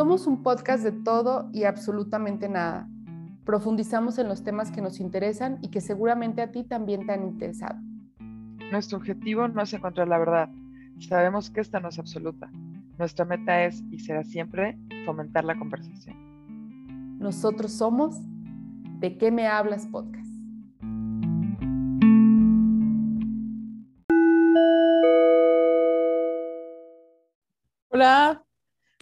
[0.00, 2.88] Somos un podcast de todo y absolutamente nada.
[3.44, 7.22] Profundizamos en los temas que nos interesan y que seguramente a ti también te han
[7.22, 7.78] interesado.
[8.72, 10.48] Nuestro objetivo no es encontrar la verdad.
[11.00, 12.50] Sabemos que esta no es absoluta.
[12.98, 16.16] Nuestra meta es y será siempre fomentar la conversación.
[17.18, 18.16] Nosotros somos
[19.00, 20.30] De qué me hablas podcast.
[27.90, 28.42] Hola,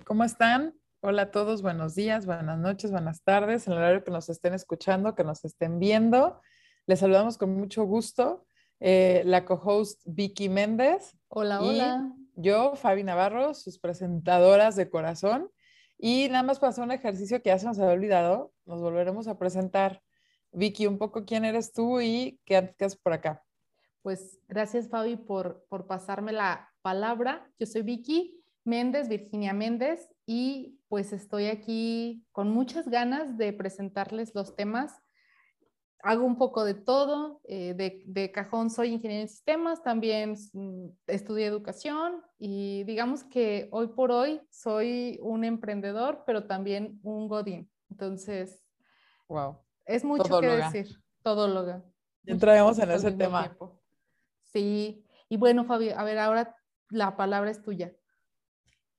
[0.04, 0.77] ¿cómo están?
[1.00, 4.52] Hola a todos, buenos días, buenas noches, buenas tardes, en el horario que nos estén
[4.52, 6.40] escuchando, que nos estén viendo.
[6.86, 8.44] Les saludamos con mucho gusto.
[8.80, 11.16] Eh, la co-host Vicky Méndez.
[11.28, 12.12] Hola, y hola.
[12.34, 15.48] Yo, Fabi Navarro, sus presentadoras de corazón.
[15.98, 19.28] Y nada más para hacer un ejercicio que ya se nos había olvidado, nos volveremos
[19.28, 20.02] a presentar.
[20.50, 23.44] Vicky, un poco quién eres tú y qué haces por acá.
[24.02, 27.48] Pues gracias, Fabi, por, por pasarme la palabra.
[27.56, 34.34] Yo soy Vicky Méndez, Virginia Méndez, y pues estoy aquí con muchas ganas de presentarles
[34.34, 35.02] los temas.
[36.02, 40.88] Hago un poco de todo, eh, de, de, cajón soy ingeniero en sistemas, también mm,
[41.06, 47.70] estudié educación y digamos que hoy por hoy soy un emprendedor, pero también un godín.
[47.90, 48.62] Entonces,
[49.28, 49.56] wow.
[49.86, 50.70] es mucho Todóloga.
[50.70, 51.82] que decir, todóloga.
[52.26, 53.44] Entraremos en ese tema.
[53.44, 53.80] Tiempo.
[54.42, 56.54] Sí, y bueno, Fabi, a ver, ahora
[56.90, 57.94] la palabra es tuya.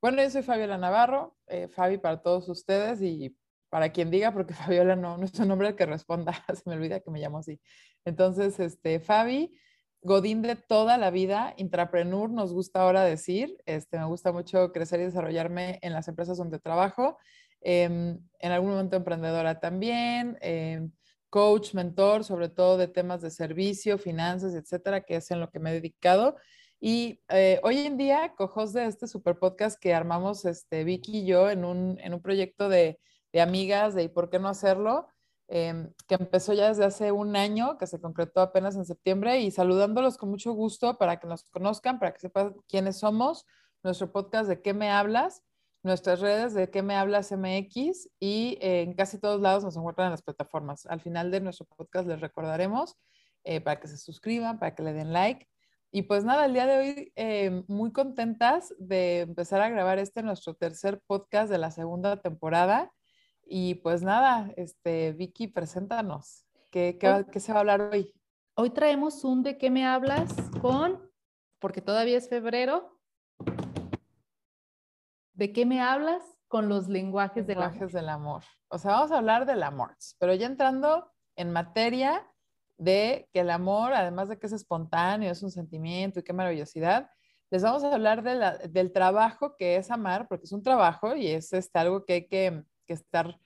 [0.02, 3.36] Bueno, yo soy Fabiola Navarro, eh, Fabi para todos ustedes y
[3.70, 4.54] para quien diga, porque
[4.86, 7.40] Fabiola no, no es un nombre al que responda, se me olvida que me llamo
[7.40, 7.60] así.
[8.06, 9.54] Entonces, este, Fabi,
[10.02, 15.02] Godín de toda la vida, intrapreneur, nos gusta ahora decir, este, me gusta mucho crecer
[15.02, 17.18] y desarrollarme en las empresas donde trabajo,
[17.60, 20.88] eh, en algún momento emprendedora también, eh,
[21.30, 25.60] coach, mentor, sobre todo de temas de servicio, finanzas, etcétera, que es en lo que
[25.60, 26.38] me he dedicado.
[26.80, 31.26] Y eh, hoy en día, cojos de este super podcast que armamos este, Vicky y
[31.26, 33.00] yo en un, en un proyecto de,
[33.34, 35.08] de, amigas de ¿y por qué no hacerlo?
[35.50, 39.52] Eh, que empezó ya desde hace un año, que se concretó apenas en septiembre, y
[39.52, 43.46] saludándolos con mucho gusto para que nos conozcan, para que sepan quiénes somos,
[43.84, 45.44] nuestro podcast de qué me hablas,
[45.84, 50.08] nuestras redes de qué me hablas MX y eh, en casi todos lados nos encuentran
[50.08, 50.86] en las plataformas.
[50.86, 52.96] Al final de nuestro podcast les recordaremos
[53.44, 55.48] eh, para que se suscriban, para que le den like
[55.92, 60.22] y pues nada, el día de hoy eh, muy contentas de empezar a grabar este
[60.22, 62.92] nuestro tercer podcast de la segunda temporada.
[63.44, 66.46] Y pues nada, este, Vicky, preséntanos.
[66.72, 68.14] ¿Qué, qué, qué se va a hablar hoy?
[68.56, 71.10] Hoy traemos un de qué me hablas con,
[71.58, 73.00] porque todavía es febrero,
[75.34, 76.22] ¿de qué me hablas?
[76.48, 78.42] Con los lenguajes, lenguajes del, amor.
[78.42, 78.44] del amor.
[78.68, 82.29] O sea, vamos a hablar del amor, pero ya entrando en materia,
[82.80, 87.10] de que el amor, además de que es espontáneo, es un sentimiento y qué maravillosidad,
[87.52, 91.16] les vamos a hablar de la, del trabajo que es amar, porque es un trabajo
[91.16, 93.38] y es este, algo que hay que, que, estar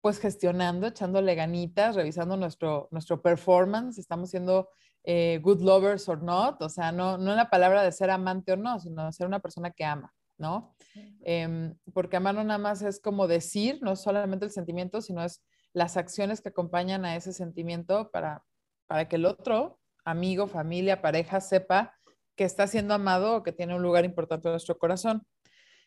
[0.00, 4.68] pues gestionando, echándole ganitas, revisando nuestro, nuestro performance, estamos siendo
[5.02, 8.52] eh, good lovers or not, o sea, no, no en la palabra de ser amante
[8.52, 10.76] o no, sino ser una persona que ama, ¿no?
[11.24, 15.24] Eh, porque amar no nada más es como decir, no es solamente el sentimiento, sino
[15.24, 15.42] es
[15.76, 18.42] las acciones que acompañan a ese sentimiento para,
[18.86, 21.94] para que el otro, amigo, familia, pareja, sepa
[22.34, 25.26] que está siendo amado o que tiene un lugar importante en nuestro corazón.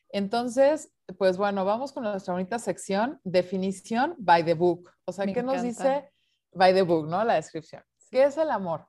[0.09, 4.91] Entonces, pues bueno, vamos con nuestra bonita sección, definición by the book.
[5.05, 6.11] O sea, Me ¿qué nos dice
[6.51, 7.23] by the book, no?
[7.23, 7.81] La descripción.
[8.11, 8.87] ¿Qué es el amor?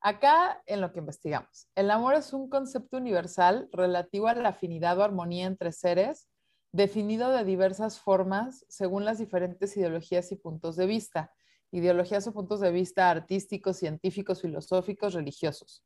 [0.00, 4.98] Acá en lo que investigamos, el amor es un concepto universal relativo a la afinidad
[4.98, 6.28] o armonía entre seres
[6.72, 11.32] definido de diversas formas según las diferentes ideologías y puntos de vista,
[11.70, 15.84] ideologías o puntos de vista artísticos, científicos, filosóficos, religiosos.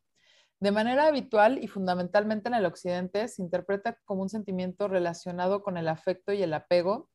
[0.60, 5.76] De manera habitual y fundamentalmente en el occidente se interpreta como un sentimiento relacionado con
[5.76, 7.10] el afecto y el apego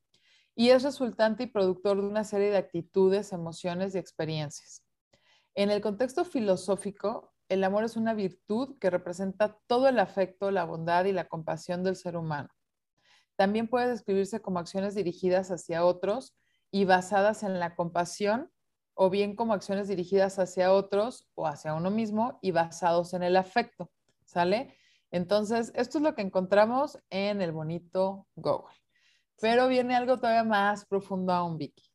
[0.54, 4.84] y es resultante y productor de una serie de actitudes, emociones y experiencias.
[5.56, 10.66] En el contexto filosófico, el amor es una virtud que representa todo el afecto, la
[10.66, 12.50] bondad y la compasión del ser humano.
[13.38, 16.36] También puede describirse como acciones dirigidas hacia otros
[16.72, 18.52] y basadas en la compasión,
[18.96, 23.38] o bien como acciones dirigidas hacia otros o hacia uno mismo y basados en el
[23.38, 23.92] afecto.
[24.26, 24.76] ¿Sale?
[25.12, 28.76] Entonces, esto es lo que encontramos en el bonito Google.
[29.40, 31.90] Pero viene algo todavía más profundo aún, Vicky.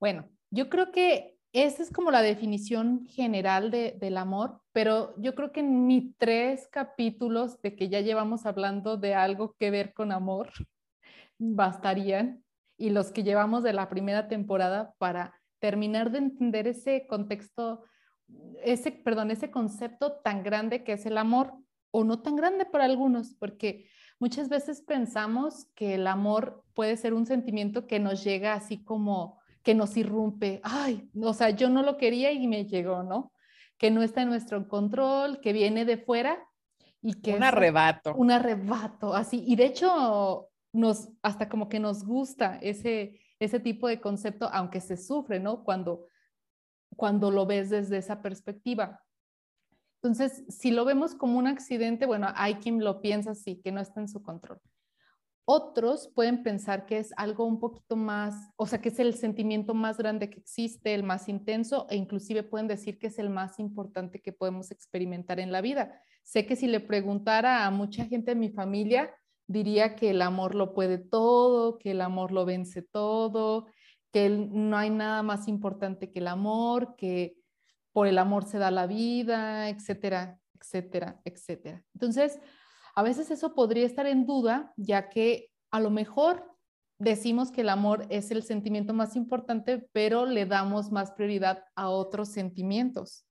[0.00, 5.34] Bueno, yo creo que esa es como la definición general de, del amor, pero yo
[5.34, 10.12] creo que ni tres capítulos de que ya llevamos hablando de algo que ver con
[10.12, 10.50] amor
[11.38, 12.42] bastarían
[12.78, 17.84] y los que llevamos de la primera temporada para terminar de entender ese contexto,
[18.64, 21.52] ese, perdón, ese concepto tan grande que es el amor.
[21.94, 23.86] o no tan grande para algunos, porque
[24.18, 29.41] muchas veces pensamos que el amor puede ser un sentimiento que nos llega así como
[29.62, 33.32] que nos irrumpe, ay, o sea, yo no lo quería y me llegó, ¿no?
[33.78, 36.44] Que no está en nuestro control, que viene de fuera
[37.00, 37.34] y que...
[37.34, 38.14] Un arrebato.
[38.14, 39.44] Un arrebato, así.
[39.46, 44.80] Y de hecho, nos, hasta como que nos gusta ese, ese tipo de concepto, aunque
[44.80, 45.64] se sufre, ¿no?
[45.64, 46.06] Cuando,
[46.96, 49.00] cuando lo ves desde esa perspectiva.
[50.02, 53.80] Entonces, si lo vemos como un accidente, bueno, hay quien lo piensa así, que no
[53.80, 54.60] está en su control.
[55.44, 59.74] Otros pueden pensar que es algo un poquito más, o sea, que es el sentimiento
[59.74, 63.58] más grande que existe, el más intenso, e inclusive pueden decir que es el más
[63.58, 66.00] importante que podemos experimentar en la vida.
[66.22, 69.10] Sé que si le preguntara a mucha gente de mi familia,
[69.48, 73.66] diría que el amor lo puede todo, que el amor lo vence todo,
[74.12, 77.36] que no hay nada más importante que el amor, que
[77.92, 81.84] por el amor se da la vida, etcétera, etcétera, etcétera.
[81.94, 82.38] Entonces,
[82.94, 86.52] a veces eso podría estar en duda, ya que a lo mejor
[86.98, 91.88] decimos que el amor es el sentimiento más importante, pero le damos más prioridad a
[91.88, 93.24] otros sentimientos.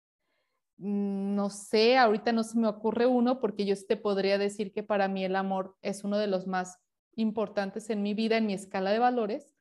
[0.78, 4.84] Mm, no sé, ahorita no se me ocurre uno porque yo te podría decir que
[4.84, 6.80] para mí el amor es uno de los más
[7.16, 9.56] importantes en mi vida, en mi escala de valores,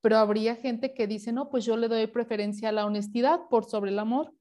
[0.00, 3.64] pero habría gente que dice, no, pues yo le doy preferencia a la honestidad por
[3.64, 4.33] sobre el amor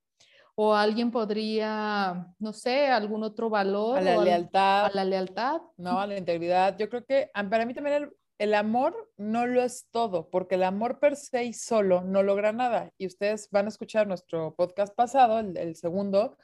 [0.55, 3.97] o alguien podría, no sé, algún otro valor.
[3.97, 4.85] A la lealtad.
[4.85, 5.61] A la lealtad.
[5.77, 6.77] No, a la integridad.
[6.77, 10.99] Yo creo que para mí también el, amor no lo es todo, porque el amor
[10.99, 12.91] per se y solo no logra nada.
[12.97, 16.37] Y ustedes van a escuchar nuestro podcast pasado, el, el segundo,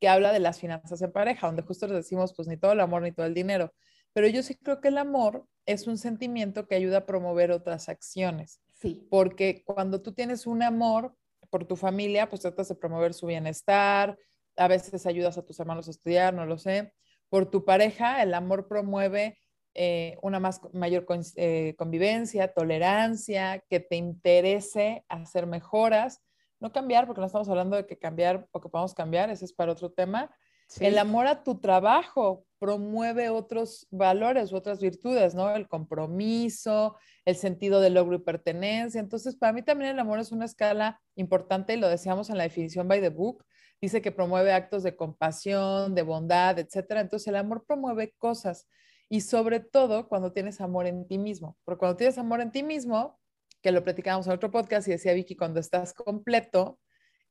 [0.00, 2.80] que habla de las finanzas en pareja, donde justo les decimos, pues ni todo el
[2.80, 3.72] amor ni todo el dinero.
[4.12, 7.88] Pero yo sí creo que el amor es un sentimiento que ayuda a promover otras
[7.88, 8.60] acciones.
[8.74, 9.06] Sí.
[9.10, 11.14] Porque cuando tú tienes un amor,
[11.50, 14.16] por tu familia, pues tratas de promover su bienestar,
[14.56, 16.92] a veces ayudas a tus hermanos a estudiar, no lo sé.
[17.28, 19.38] Por tu pareja, el amor promueve
[19.74, 21.06] eh, una más, mayor
[21.36, 26.20] eh, convivencia, tolerancia, que te interese hacer mejoras,
[26.58, 29.52] no cambiar, porque no estamos hablando de que cambiar o que podamos cambiar, ese es
[29.52, 30.30] para otro tema.
[30.78, 35.54] El amor a tu trabajo promueve otros valores u otras virtudes, ¿no?
[35.54, 39.00] El compromiso, el sentido de logro y pertenencia.
[39.00, 42.44] Entonces, para mí también el amor es una escala importante y lo decíamos en la
[42.44, 43.44] definición by the book.
[43.80, 47.00] Dice que promueve actos de compasión, de bondad, etcétera.
[47.00, 48.68] Entonces, el amor promueve cosas
[49.08, 51.56] y sobre todo cuando tienes amor en ti mismo.
[51.64, 53.18] Porque cuando tienes amor en ti mismo,
[53.62, 56.78] que lo platicábamos en otro podcast y decía Vicky, cuando estás completo,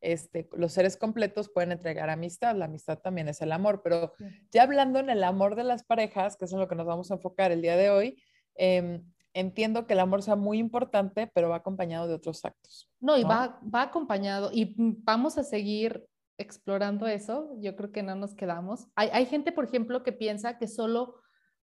[0.02, 4.14] este, los seres completos pueden entregar amistad, la amistad también es el amor, pero
[4.52, 7.12] ya hablando en el amor de las parejas, que es en lo que nos vamos
[7.12, 8.24] a enfocar el día de hoy,
[8.56, 9.04] em,
[9.34, 12.90] entiendo que el amor sea muy importante, pero va acompañado de otros actos.
[13.00, 16.06] No, y Va, va acompañado y vamos a seguir
[16.38, 18.88] explorando eso, yo creo que no nos quedamos.
[18.96, 21.16] Hay, hay gente, por ejemplo, que piensa que solo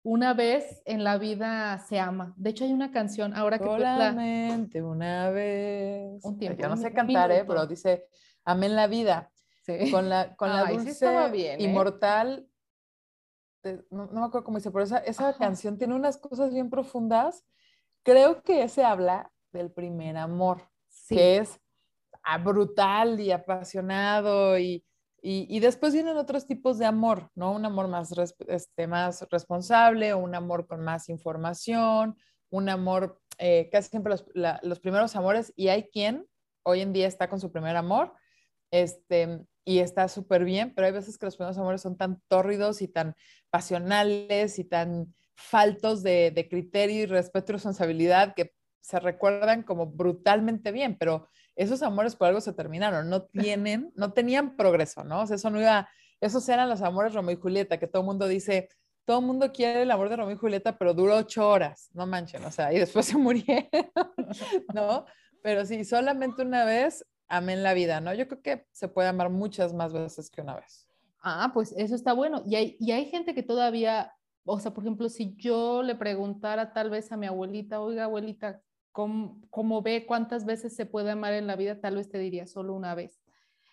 [0.03, 2.33] una vez en la vida se ama.
[2.37, 6.08] De hecho, hay una canción ahora que Solamente una vez.
[6.39, 6.61] Tiempo.
[6.61, 7.43] Yo no sé cantar, ¿eh?
[7.45, 8.07] pero dice,
[8.45, 9.31] amén la vida.
[9.63, 9.91] Sí.
[9.91, 11.63] Con la, con la dulce bien, ¿eh?
[11.63, 12.49] inmortal.
[13.91, 17.45] no, me acuerdo cómo dice, pero esa, esa canción tiene unas cosas bien profundas.
[18.03, 20.63] Creo que ese habla del primer amor,
[21.07, 21.59] que es
[22.23, 24.83] ah, brutal y apasionado y,
[25.21, 27.51] y, después vienen otros tipos de amor, ¿no?
[27.51, 28.13] Un amor más,
[28.47, 32.15] este, más responsable, un amor con más información,
[32.49, 34.25] un amor, eh, casi siempre los,
[34.61, 36.27] los, primeros amores, y hay quien
[36.63, 38.13] hoy en día está con su primer amor,
[38.71, 42.81] este, y está súper bien, pero hay veces que los primeros amores son tan tórridos
[42.81, 43.15] y tan
[43.49, 49.87] pasionales y tan faltos de, de criterio y respeto y responsabilidad que se recuerdan como
[49.87, 55.21] brutalmente bien, pero esos amores por algo se terminaron, no tienen, no tenían progreso, ¿no?
[55.21, 55.89] O sea, eso no iba,
[56.21, 58.69] esos eran los amores Romeo y Julieta, que todo el mundo dice,
[59.09, 62.05] todo el mundo quiere el amor de Romeo y Julieta, pero duró ocho horas, no
[62.05, 63.67] manchen, o sea, y después se murieron,
[64.71, 65.03] ¿no?
[65.41, 68.13] Pero sí, solamente una vez amén la vida, ¿no?
[68.13, 70.87] Yo creo que se puede amar muchas más veces que una vez.
[71.23, 72.43] Ah, pues eso está bueno.
[72.45, 74.13] Y hay, y hay gente que todavía,
[74.43, 78.61] o sea, por ejemplo, si yo le preguntara tal vez a mi abuelita, oiga, abuelita,
[78.91, 82.75] como, ve cuántas veces se puede amar en la vida, tal vez te diría solo
[82.75, 83.19] una vez.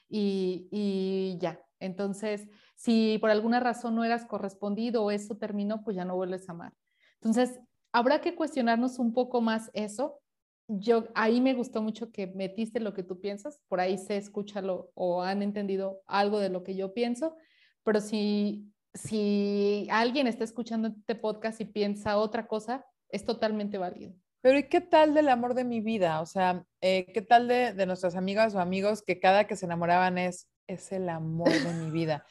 [0.08, 1.60] Y, y, ya.
[1.78, 6.48] Entonces, si por alguna razón no eras correspondido o eso terminó, pues ya no vuelves
[6.48, 6.72] a amar.
[7.14, 7.58] Entonces,
[7.92, 10.20] habrá que cuestionarnos un poco más eso.
[10.68, 14.60] Yo ahí me gustó mucho que metiste lo que tú piensas, por ahí se escucha
[14.60, 17.36] lo, o han entendido algo de lo que yo pienso,
[17.82, 24.12] pero si, si alguien está escuchando este podcast y piensa otra cosa, es totalmente válido.
[24.42, 26.20] Pero ¿y qué tal del amor de mi vida?
[26.20, 29.66] O sea, eh, ¿qué tal de, de, nuestras amigas o amigos que cada que se
[29.66, 32.26] enamoraban es, es el amor de mi vida?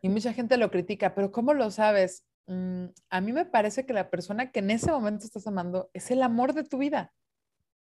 [0.00, 2.24] Y mucha gente lo critica, pero ¿cómo lo sabes?
[2.46, 6.10] Mm, a mí me parece que la persona que en ese momento estás amando es
[6.10, 7.12] el amor de tu vida.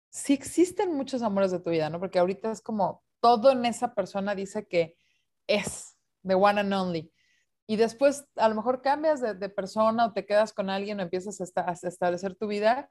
[0.09, 1.99] Sí existen muchos amores de tu vida, ¿no?
[1.99, 4.95] Porque ahorita es como todo en esa persona dice que
[5.47, 7.11] es the one and only.
[7.67, 11.41] Y después a lo mejor cambias de, persona o te quedas con alguien o empiezas
[11.41, 12.89] a, a, establecer tu vida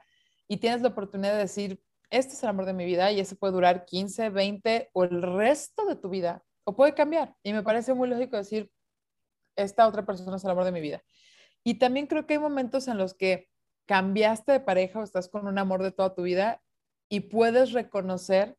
[0.49, 1.80] y tienes la oportunidad de decir,
[2.11, 5.23] este es el amor de mi vida y ese puede durar 15, 20 o el
[5.23, 7.35] resto de tu vida o puede cambiar.
[7.42, 8.71] Y me parece muy lógico decir,
[9.56, 11.02] esta otra persona es el amor de mi vida.
[11.64, 13.48] Y también creo que hay momentos en los que
[13.86, 16.62] cambiaste de pareja o estás con un amor de toda tu vida
[17.08, 18.56] y puedes reconocer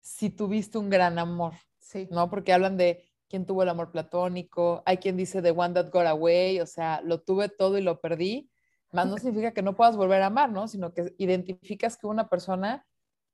[0.00, 2.08] si tuviste un gran amor, sí.
[2.10, 2.30] ¿no?
[2.30, 6.06] Porque hablan de quién tuvo el amor platónico, hay quien dice the one that got
[6.06, 8.50] away, o sea, lo tuve todo y lo perdí,
[8.92, 10.68] más no significa que no puedas volver a amar, ¿no?
[10.68, 12.86] Sino que identificas que una persona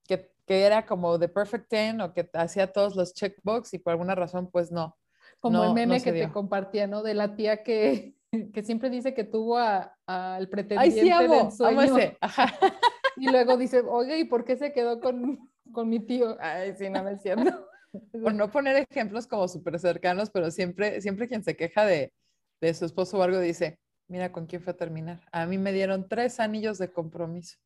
[0.07, 3.93] que, que era como the perfect ten o que hacía todos los checkbox y por
[3.93, 4.97] alguna razón, pues no.
[5.41, 7.03] Como el meme que te compartía, ¿no?
[7.03, 8.17] De la tía que,
[8.55, 11.97] que siempre dice que tuvo al pretendiente Ay, sí, amo, del sueño.
[11.99, 12.19] ese.
[13.19, 16.37] Y luego dice, oye, ¿y por qué se quedó con, con mi tío?
[16.39, 17.67] Ay, sí, no me es cierto.
[18.13, 22.13] Por no poner ejemplos como súper cercanos, pero siempre, siempre quien se queja de,
[22.61, 25.21] de su esposo o algo dice, mira con quién fue a terminar.
[25.33, 27.57] A mí me dieron tres anillos de compromiso.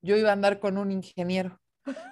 [0.00, 1.60] Yo iba a andar con un ingeniero.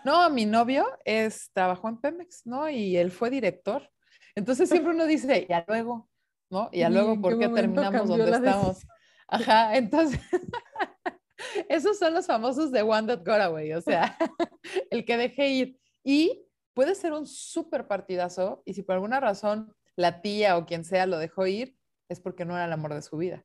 [0.05, 2.69] No, mi novio es, trabajó en Pemex, ¿no?
[2.69, 3.89] Y él fue director.
[4.39, 6.09] Entonces siempre uno dice, ya luego,
[6.49, 6.69] ¿no?
[6.71, 8.87] Y ya luego, ¿por qué terminamos donde estamos?
[9.27, 10.21] Ajá, entonces,
[11.69, 14.17] esos son los famosos de One That Got Away, o sea,
[14.93, 15.81] el que dejé ir.
[16.05, 20.85] Y puede ser un súper partidazo, y si por alguna razón la tía o quien
[20.85, 21.77] sea lo dejó ir,
[22.09, 23.45] es porque no era el amor de su vida.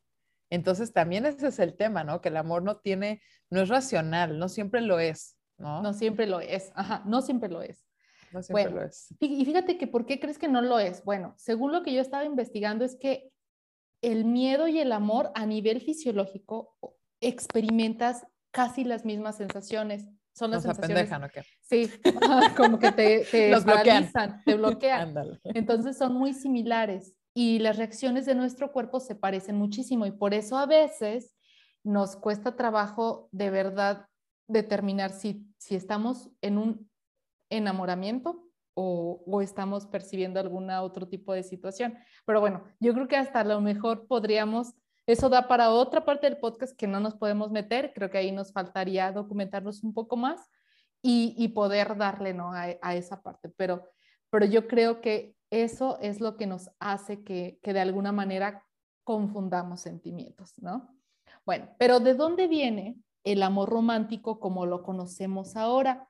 [0.51, 2.21] Entonces también ese es el tema, ¿no?
[2.21, 5.81] Que el amor no tiene, no es racional, no siempre lo es, ¿no?
[5.81, 7.82] No siempre lo es, ajá, no siempre lo es.
[8.33, 9.13] No siempre lo es.
[9.19, 11.03] Y fíjate que, ¿por qué crees que no lo es?
[11.03, 13.31] Bueno, según lo que yo estaba investigando, es que
[14.01, 16.75] el miedo y el amor a nivel fisiológico
[17.21, 20.09] experimentas casi las mismas sensaciones.
[20.33, 21.11] Son las sensaciones.
[21.11, 21.43] ¿o qué?
[21.61, 21.89] Sí,
[22.57, 24.11] como que te, te Los bloquean.
[24.43, 25.13] te bloquean.
[25.43, 30.33] Entonces son muy similares y las reacciones de nuestro cuerpo se parecen muchísimo y por
[30.33, 31.35] eso a veces
[31.83, 34.07] nos cuesta trabajo de verdad
[34.47, 36.89] determinar si, si estamos en un
[37.57, 38.43] enamoramiento
[38.75, 41.95] o, estamos percibiendo alguna otro tipo de situación.
[42.25, 44.74] Pero bueno, yo creo que hasta lo mejor podríamos,
[45.05, 48.31] eso da para otra parte del podcast que no nos podemos meter, creo que ahí
[48.31, 50.50] nos faltaría documentarnos un poco más
[51.01, 52.53] y, y poder darle ¿no?
[52.53, 53.50] a, a, esa parte.
[53.50, 53.89] Pero,
[54.29, 58.65] pero yo creo que eso es lo que nos hace que, que de alguna manera
[59.03, 60.95] confundamos sentimientos, ¿no?
[61.45, 66.10] Bueno, pero ¿de dónde viene el amor romántico como lo conocemos ahora?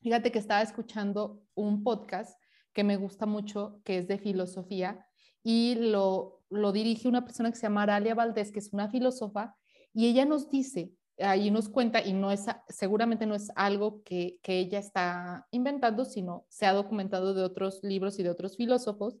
[0.00, 2.40] Fíjate que estaba escuchando un podcast
[2.72, 5.04] que me gusta mucho, que es de filosofía,
[5.42, 9.56] y lo, lo dirige una persona que se llama Aralia Valdés, que es una filósofa,
[9.92, 14.38] y ella nos dice, ahí nos cuenta, y no es, seguramente no es algo que,
[14.42, 19.16] que ella está inventando, sino se ha documentado de otros libros y de otros filósofos,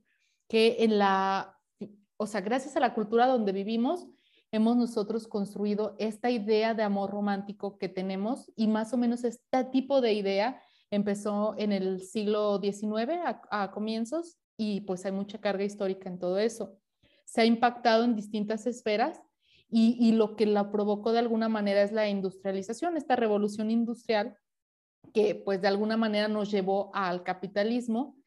[0.48, 1.58] que en la,
[2.16, 4.06] o sea, gracias a la cultura donde vivimos,
[4.50, 9.64] hemos nosotros construido esta idea de amor romántico que tenemos y más o menos este
[9.64, 13.10] tipo de idea empezó en el siglo XIX
[13.50, 16.76] a, comienzos y pues hay mucha carga histórica en todo eso.
[17.24, 19.20] Se ha impactado en distintas esferas
[19.70, 24.36] y, y, lo que la provocó de alguna manera es la industrialización, esta revolución industrial
[25.12, 28.17] que pues de alguna manera nos llevó al capitalismo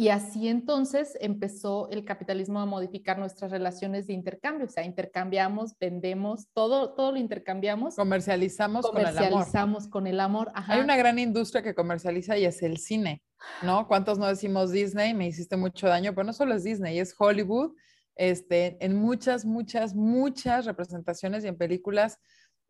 [0.00, 5.76] y así entonces empezó el capitalismo a modificar nuestras relaciones de intercambio, o sea, intercambiamos,
[5.78, 7.96] vendemos, todo, todo lo intercambiamos.
[7.96, 10.46] Comercializamos, comercializamos con el amor.
[10.52, 10.70] Con el amor.
[10.72, 13.22] Hay una gran industria que comercializa y es el cine,
[13.62, 13.86] ¿no?
[13.86, 15.12] ¿Cuántos no decimos Disney?
[15.12, 17.74] Me hiciste mucho daño, pero no solo es Disney, es Hollywood.
[18.16, 22.18] Este, en muchas, muchas, muchas representaciones y en películas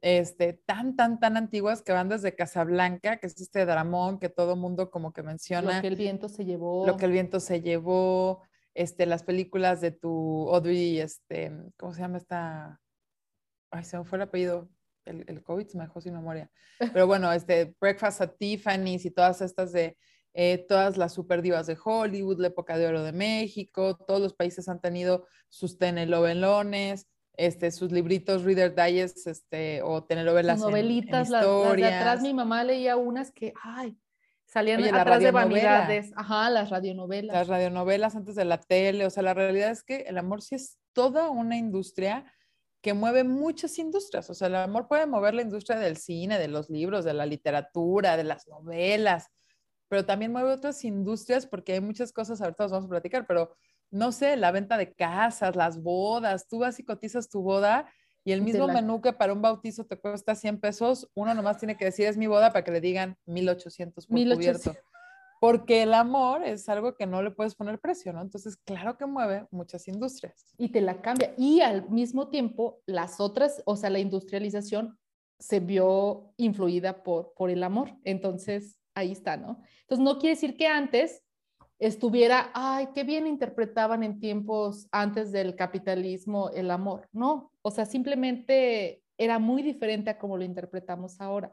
[0.01, 4.57] este, tan, tan, tan antiguas que van desde Casablanca, que es este dramón que todo
[4.57, 5.77] mundo como que menciona.
[5.77, 6.87] Lo que el viento se llevó.
[6.87, 8.43] Lo que el viento se llevó,
[8.75, 12.81] este, las películas de tu Audrey, este, ¿cómo se llama esta?
[13.71, 14.69] Ay, se me fue el apellido.
[15.05, 16.51] El, el COVID se me dejó sin memoria.
[16.79, 19.97] Pero bueno, este, Breakfast at Tiffany's y todas estas de,
[20.33, 24.35] eh, todas las super divas de Hollywood, la época de oro de México, todos los
[24.35, 30.59] países han tenido sus telenovelones, este, sus libritos Reader Digest este, o telenovelas.
[30.59, 33.97] Novelitas, en, en las, las, de atrás mi mamá leía unas que, ay,
[34.47, 36.13] salían Oye, atrás de vanidades.
[36.17, 37.35] Ajá, las radionovelas.
[37.35, 39.07] Las radionovelas antes de la tele.
[39.07, 42.25] O sea, la realidad es que el amor sí es toda una industria
[42.83, 44.29] que mueve muchas industrias.
[44.31, 47.27] O sea, el amor puede mover la industria del cine, de los libros, de la
[47.27, 49.29] literatura, de las novelas,
[49.89, 53.55] pero también mueve otras industrias porque hay muchas cosas, ahorita las vamos a platicar, pero
[53.91, 57.87] no sé, la venta de casas, las bodas, tú vas y cotizas tu boda
[58.25, 61.77] y el mismo menú que para un bautizo te cuesta 100 pesos, uno nomás tiene
[61.77, 64.63] que decir es mi boda para que le digan 1800 por 1800.
[64.63, 64.91] cubierto.
[65.41, 68.21] Porque el amor es algo que no le puedes poner precio, ¿no?
[68.21, 70.45] Entonces, claro que mueve muchas industrias.
[70.59, 71.33] Y te la cambia.
[71.39, 74.99] Y al mismo tiempo, las otras, o sea, la industrialización
[75.39, 77.97] se vio influida por, por el amor.
[78.05, 79.63] Entonces, ahí está, ¿no?
[79.81, 81.23] Entonces, no quiere decir que antes
[81.81, 87.09] estuviera, ay, qué bien interpretaban en tiempos antes del capitalismo el amor.
[87.11, 91.53] No, o sea, simplemente era muy diferente a como lo interpretamos ahora.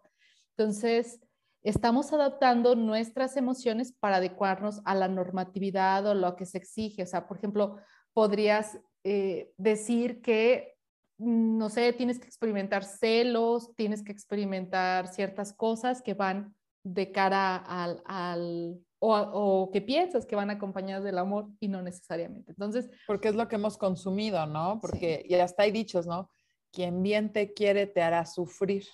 [0.57, 1.21] Entonces,
[1.63, 7.03] estamos adaptando nuestras emociones para adecuarnos a la normatividad o lo que se exige.
[7.03, 7.77] O sea, por ejemplo,
[8.13, 10.75] podrías eh, decir que,
[11.19, 16.53] mm, no sé, tienes que experimentar celos, tienes que experimentar ciertas cosas que van
[16.83, 22.51] de cara al, al o, que piensas que van acompañadas del amor y no necesariamente.
[22.51, 24.79] Entonces, porque es lo que hemos consumido, ¿no?
[24.81, 26.29] Porque ya está hay dichos, ¿no?
[26.71, 28.85] Quien bien te quiere te hará sufrir.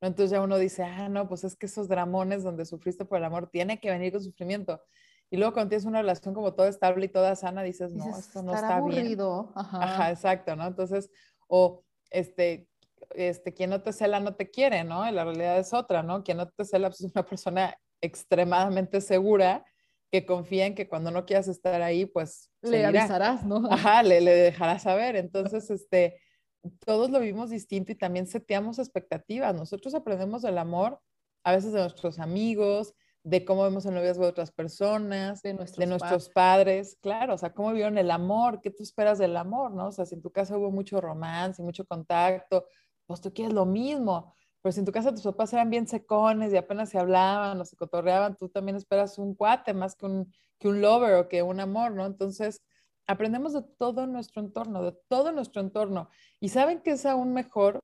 [0.00, 0.08] ¿No?
[0.08, 3.24] Entonces ya uno dice, ah, no, pues es que esos dramones donde sufriste por el
[3.24, 4.80] amor tiene que venir con sufrimiento.
[5.30, 8.42] Y luego cuando tienes una relación como toda estable y toda sana, dices, no, esto
[8.42, 9.44] no está aburrido.
[9.44, 9.52] bien.
[9.56, 9.82] Ajá.
[9.82, 10.66] Ajá, exacto, ¿no?
[10.66, 11.10] Entonces,
[11.48, 12.68] o este,
[13.10, 15.10] este, quien no te cela no te quiere, ¿no?
[15.10, 16.22] La realidad es otra, ¿no?
[16.22, 19.64] Quien no te cela pues, es una persona extremadamente segura
[20.10, 23.62] que confía en que cuando no quieras estar ahí, pues le avisarás, ¿no?
[23.70, 25.16] Ajá, le, le dejarás saber.
[25.16, 26.20] Entonces, este,
[26.84, 29.54] todos lo vimos distinto y también seteamos expectativas.
[29.54, 31.00] Nosotros aprendemos del amor
[31.44, 35.78] a veces de nuestros amigos, de cómo vemos el noviazgo de otras personas, de nuestros,
[35.78, 36.96] de nuestros padres.
[37.00, 39.88] claro, o sea, cómo vieron el amor, qué tú esperas del amor, ¿no?
[39.88, 42.66] O sea, si en tu casa hubo mucho romance y mucho contacto,
[43.06, 44.34] pues tú quieres lo mismo.
[44.72, 47.76] Si en tu casa tus papás eran bien secones y apenas se hablaban o se
[47.76, 51.60] cotorreaban, tú también esperas un cuate más que un, que un lover o que un
[51.60, 52.06] amor, ¿no?
[52.06, 52.62] Entonces,
[53.06, 56.10] aprendemos de todo nuestro entorno, de todo nuestro entorno.
[56.40, 57.80] Y saben que es aún mejor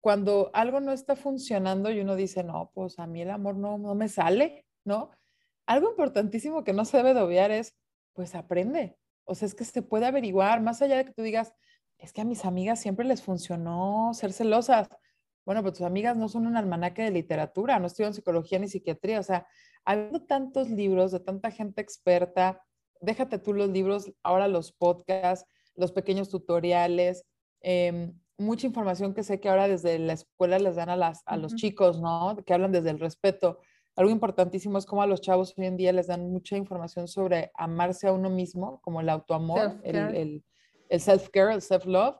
[0.00, 3.78] cuando algo no está funcionando y uno dice, no, pues a mí el amor no,
[3.78, 5.10] no me sale, ¿no?
[5.66, 7.74] Algo importantísimo que no se debe de obviar es,
[8.12, 8.98] pues aprende.
[9.24, 11.54] O sea, es que se puede averiguar, más allá de que tú digas,
[11.98, 14.88] es que a mis amigas siempre les funcionó ser celosas.
[15.44, 19.20] Bueno, pero tus amigas no son un almanaque de literatura, no estudian psicología ni psiquiatría.
[19.20, 19.46] O sea,
[19.84, 22.62] habiendo tantos libros de tanta gente experta,
[23.00, 27.26] déjate tú los libros, ahora los podcasts, los pequeños tutoriales,
[27.60, 31.36] em, mucha información que sé que ahora desde la escuela les dan a, las, a
[31.36, 32.36] los chicos, ¿no?
[32.44, 33.58] Que hablan desde el respeto.
[33.96, 37.52] Algo importantísimo es como a los chavos hoy en día les dan mucha información sobre
[37.54, 40.44] amarse a uno mismo, como el autoamor, el, el,
[40.88, 42.16] el self-care, el self-love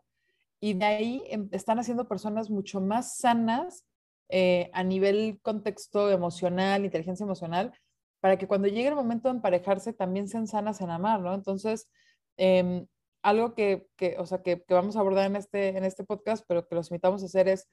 [0.65, 3.85] y de ahí em, están haciendo personas mucho más sanas
[4.31, 7.79] eh, a nivel contexto emocional, inteligencia emocional,
[8.23, 11.35] para que cuando llegue el momento de emparejarse también sean sanas en amar, ¿no?
[11.35, 11.91] Entonces,
[12.39, 12.87] em,
[13.23, 16.47] algo que, que, o sea, que, que, vamos a abordar en este, en este podcast,
[16.49, 17.69] pero que los invitamos a hacer es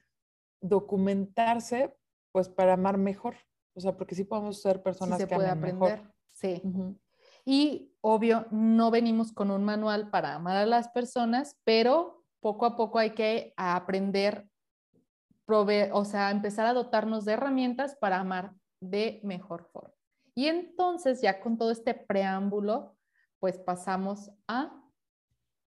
[0.60, 1.96] documentarse,
[2.30, 3.36] pues, para amar mejor.
[3.72, 5.98] O sea, porque sí podemos ser personas sí se que puede aprender.
[5.98, 6.14] Mejor.
[6.34, 6.62] Sí.
[7.46, 12.76] Y obvio, no venimos con un manual para amar a las personas, pero poco a
[12.76, 14.48] poco hay que aprender,
[15.46, 19.94] o sea, empezar a dotarnos de herramientas para amar de mejor forma.
[20.34, 22.96] Y entonces, ya con todo este preámbulo,
[23.38, 24.76] pues pasamos a...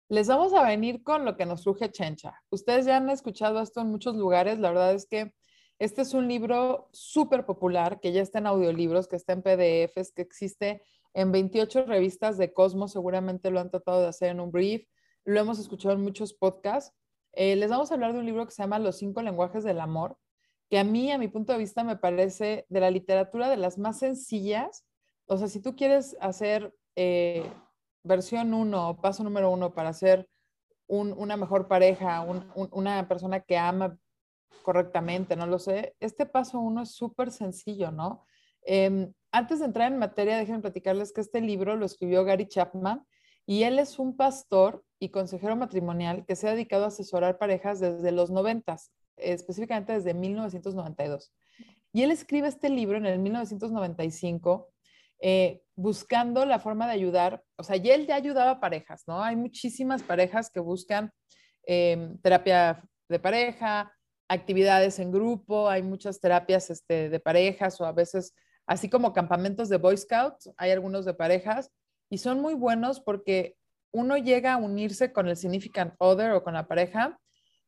[0.09, 2.39] Les vamos a venir con lo que nos surge Chencha.
[2.51, 4.59] Ustedes ya han escuchado esto en muchos lugares.
[4.59, 5.33] La verdad es que
[5.79, 10.11] este es un libro súper popular que ya está en audiolibros, que está en PDFs,
[10.11, 12.91] que existe en 28 revistas de Cosmos.
[12.91, 14.87] Seguramente lo han tratado de hacer en un brief
[15.25, 16.95] lo hemos escuchado en muchos podcasts.
[17.33, 19.79] Eh, les vamos a hablar de un libro que se llama Los cinco lenguajes del
[19.79, 20.17] amor,
[20.69, 23.77] que a mí, a mi punto de vista, me parece de la literatura de las
[23.77, 24.85] más sencillas.
[25.25, 27.43] O sea, si tú quieres hacer eh,
[28.03, 30.27] versión uno, paso número uno para ser
[30.87, 32.25] una mejor pareja,
[32.71, 33.99] una persona que ama
[34.63, 38.25] correctamente, no lo sé, este paso uno es súper sencillo, ¿no?
[38.63, 43.05] Em, antes de entrar en materia, déjenme platicarles que este libro lo escribió Gary Chapman
[43.49, 47.79] y él es un pastor y consejero matrimonial que se ha dedicado a asesorar parejas
[47.79, 48.77] desde los 90,
[49.17, 51.33] específicamente desde 1992.
[51.91, 54.69] Y él escribe este libro en el 1995
[55.19, 59.23] eh, buscando la forma de ayudar, o sea, y él ya ayudaba a parejas, ¿no?
[59.23, 61.11] Hay muchísimas parejas que buscan
[61.65, 63.91] em, terapia de pareja,
[64.27, 68.35] actividades en grupo, hay muchas terapias este, de parejas o a veces,
[68.67, 71.71] así como campamentos de Boy Scouts, hay algunos de parejas
[72.09, 73.55] y son muy buenos porque
[73.91, 77.19] uno llega a unirse con el significant other o con la pareja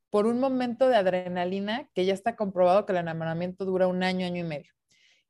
[0.10, 4.25] por un momento de adrenalina que ya está comprobado que el enamoramiento dura un año,
[4.25, 4.71] año y medio.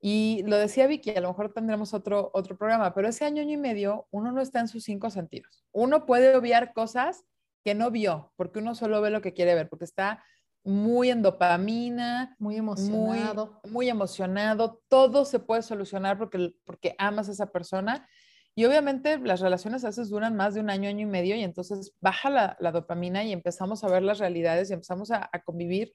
[0.04, 3.54] Y lo decía Vicky, a lo mejor tendremos otro, otro programa, pero ese año, año
[3.54, 5.63] y medio uno no está en sus cinco sentidos.
[5.71, 7.24] Uno puede obviar cosas
[7.63, 10.24] que no vio, porque uno solo ve lo que quiere ver, porque está
[10.63, 13.62] muy en dopamina, muy emocionado.
[13.69, 14.82] Muy, emocionado.
[14.88, 18.08] Todo se puede solucionar porque, porque amas a esa persona.
[18.56, 21.44] Y obviamente las relaciones a veces duran más de un año, año y medio, y
[21.44, 25.94] entonces baja la, dopamina y empezamos a ver las realidades y empezamos a, convivir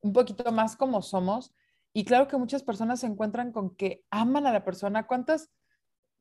[0.00, 1.52] un poquito más como somos
[1.92, 5.06] y claro que muchas personas se encuentran con que aman a la persona.
[5.06, 5.50] ¿Cuántas,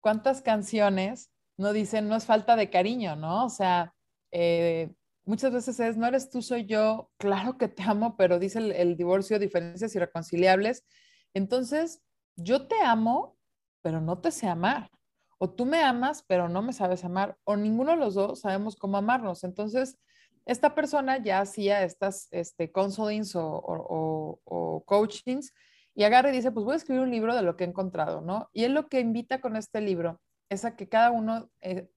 [0.01, 3.45] cuántas canciones no dicen no es falta de cariño, ¿no?
[3.45, 3.93] O sea,
[4.31, 4.91] eh,
[5.25, 8.95] muchas veces es, no eres tú, soy yo, claro que te amo, pero dice el,
[8.97, 10.85] divorcio, diferencias irreconciliables.
[11.33, 12.01] Entonces,
[12.35, 13.37] yo te amo,
[13.81, 14.89] pero no te sé amar.
[15.37, 17.37] O tú me amas, pero no me sabes amar.
[17.43, 19.43] O ninguno de los dos sabemos cómo amarnos.
[19.43, 19.97] Entonces,
[20.45, 25.53] esta persona ya hacía estas este, counselings o, coachings
[25.93, 28.21] y agarra y dice, pues voy a escribir un libro de lo que he encontrado,
[28.21, 28.49] ¿no?
[28.53, 31.89] Y él lo que invita con este libro es a que cada uno eh,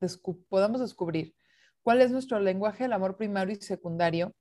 [0.49, 1.35] podamos descubrir
[1.83, 4.35] cuál es nuestro lenguaje del amor primario y secundario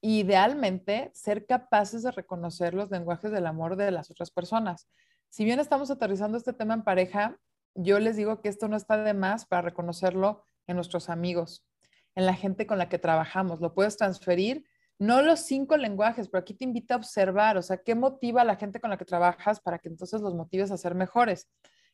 [0.00, 4.88] y idealmente ser capaces de reconocer los lenguajes del amor de las otras personas.
[5.28, 7.38] Si bien estamos aterrizando este tema en pareja,
[7.74, 11.66] yo les digo que esto no está de más para reconocerlo en nuestros amigos,
[12.14, 13.60] en la gente con la que trabajamos.
[13.60, 14.64] Lo puedes transferir,
[14.98, 18.44] no los cinco lenguajes, pero aquí te invita a observar, o sea, qué motiva a
[18.44, 21.48] la gente con la que trabajas para que entonces los motives a ser mejores.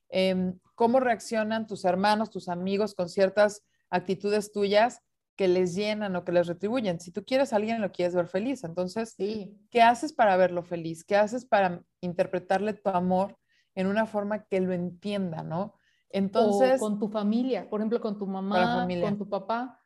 [0.08, 5.00] Em, ¿Cómo reaccionan tus hermanos, tus amigos con ciertas actitudes tuyas
[5.36, 7.00] que les llenan o que les retribuyen?
[7.00, 8.64] Si tú quieres a alguien, lo quieres ver feliz.
[8.64, 9.56] Entonces, sí.
[9.70, 11.04] ¿qué haces para verlo feliz?
[11.04, 13.36] ¿Qué haces para interpretarle tu amor
[13.76, 15.74] en una forma que lo entienda, no?
[16.10, 19.80] Entonces, o con tu familia, por ejemplo, con tu mamá, con tu papá,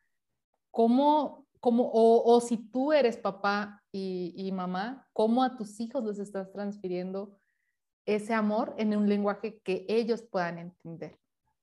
[0.70, 6.52] ¿cómo, cómo o, si tú eres papá y, mamá, cómo a tus hijos les estás
[6.52, 7.36] transfiriendo
[8.06, 11.18] ese amor en un lenguaje que ellos puedan entender?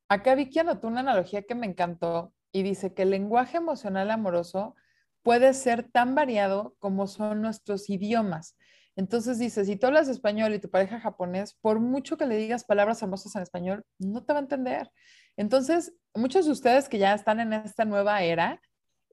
[0.08, 4.74] Acá Vicky anotó una analogía que me encantó y dice que el lenguaje emocional amoroso
[5.22, 8.56] puede ser tan variado como son nuestros idiomas.
[8.98, 12.64] Entonces dice, si tú hablas español y tu pareja japonés, por mucho que le digas
[12.64, 14.90] palabras hermosas en español, no te va a entender.
[15.36, 18.60] Entonces, muchos de ustedes que ya están en esta nueva era,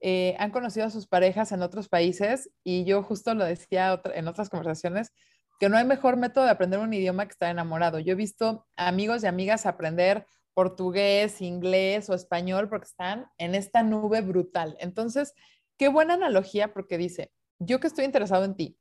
[0.02, 4.26] eh, han conocido a sus parejas en otros países y yo justo lo decía en
[4.26, 5.12] otras conversaciones,
[5.60, 8.00] que no hay mejor método de aprender un idioma que estar enamorado.
[8.00, 13.84] Yo he visto amigos y amigas aprender portugués, inglés o español porque están en esta
[13.84, 14.76] nube brutal.
[14.80, 15.32] Entonces,
[15.78, 18.76] qué buena analogía porque dice, yo que estoy interesado en ti,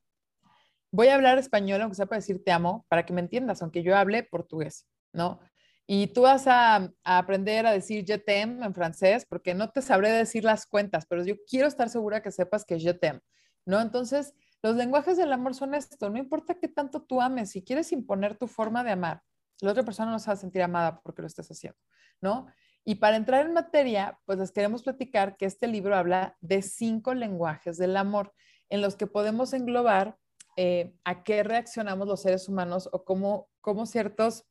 [0.95, 3.83] voy a hablar español, aunque sea para decir te amo, para que me entiendas, aunque
[3.83, 5.39] yo hable portugués, ¿no?
[5.87, 10.09] y tú vas a, aprender a decir je t'aime en francés, porque no te sabré
[10.11, 13.21] decir las cuentas, pero yo quiero estar segura que sepas que je t'aime,
[13.65, 13.79] ¿no?
[13.79, 17.91] Entonces, los lenguajes del amor son esto, no importa qué tanto tú ames, si quieres
[17.91, 19.21] imponer tu forma de amar,
[19.61, 21.79] la otra persona no se va a sentir amada porque lo estás haciendo,
[22.19, 22.47] ¿no?
[22.83, 27.13] Y para entrar en materia, pues les queremos platicar que este libro habla de cinco
[27.13, 28.33] lenguajes del amor
[28.69, 30.17] en los que podemos englobar
[30.55, 34.45] eh, a qué reaccionamos los seres humanos o cómo, cómo ciertos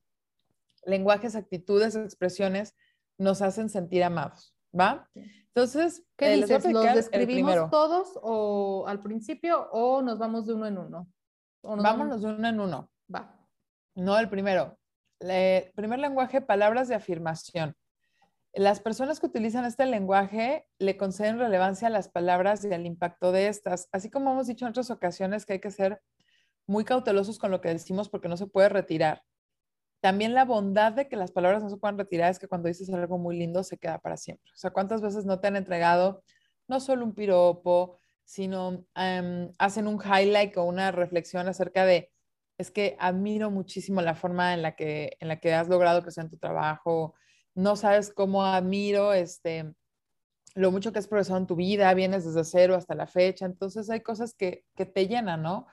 [0.84, 2.74] lenguajes, actitudes, expresiones
[3.18, 5.08] nos hacen sentir amados, ¿va?
[5.14, 6.70] Entonces, ¿qué eh, dices?
[6.70, 11.08] ¿Los describimos todos o al principio o nos vamos de uno en uno?
[11.62, 12.90] Vámonos de uno en uno.
[13.12, 13.34] Va.
[13.94, 14.78] No, el primero.
[15.20, 17.74] El primer lenguaje, palabras de afirmación.
[18.56, 23.32] Las personas que utilizan este lenguaje le conceden relevancia a las palabras y al impacto
[23.32, 26.00] de estas, así como hemos dicho en otras ocasiones que hay que ser
[26.66, 29.22] muy cautelosos con lo que decimos porque no se puede retirar.
[30.00, 32.90] También la bondad de que las palabras no se puedan retirar es que cuando dices
[32.90, 34.52] algo muy lindo se queda para siempre.
[34.52, 36.22] O sea, ¿cuántas veces no te han entregado
[36.68, 42.12] no solo un piropo, sino em, hacen un highlight o una reflexión acerca de,
[42.58, 46.24] es que admiro muchísimo la forma en la que, en la que has logrado crecer
[46.24, 47.14] en tu trabajo,
[47.54, 49.72] no sabes cómo admiro este,
[50.54, 53.90] lo mucho que has progresado en tu vida, vienes desde cero hasta la fecha, entonces
[53.90, 55.66] hay cosas que, que te llenan, ¿no?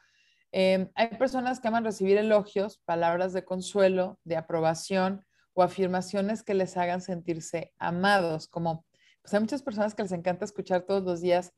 [0.51, 6.53] Em, hay personas que aman recibir elogios, palabras de consuelo, de aprobación o afirmaciones que
[6.53, 8.85] les hagan sentirse amados, como
[9.21, 11.53] pues hay muchas personas que les encanta escuchar todos los días,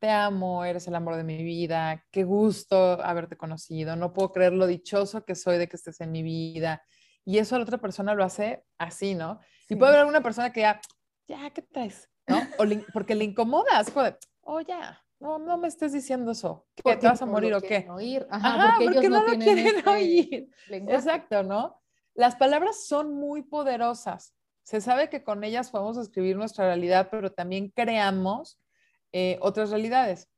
[0.00, 4.52] te amo, eres el amor de mi vida, qué gusto haberte conocido, no puedo creer
[4.52, 6.82] lo dichoso que soy de que estés en mi vida.
[7.24, 9.38] Y eso la otra persona lo hace así, ¿no?
[9.68, 10.80] Y puede haber una persona que ya,
[11.26, 12.08] ya, ¿qué traes?
[12.26, 12.36] ¿No?
[12.58, 16.66] O porque le incomoda, así como de, oh, ya, no, no me estés diciendo eso,
[16.74, 17.86] que te vas a morir o qué.
[17.88, 18.26] Oír.
[18.28, 20.50] Ajá, porque, ellos no, lo quieren este oír.
[20.68, 21.80] Exacto, ¿no?
[22.14, 24.34] Las palabras son muy poderosas.
[24.64, 28.60] Se sabe que con ellas podemos escribir nuestra realidad, pero también creamos
[29.12, 30.28] eh, otras realidades.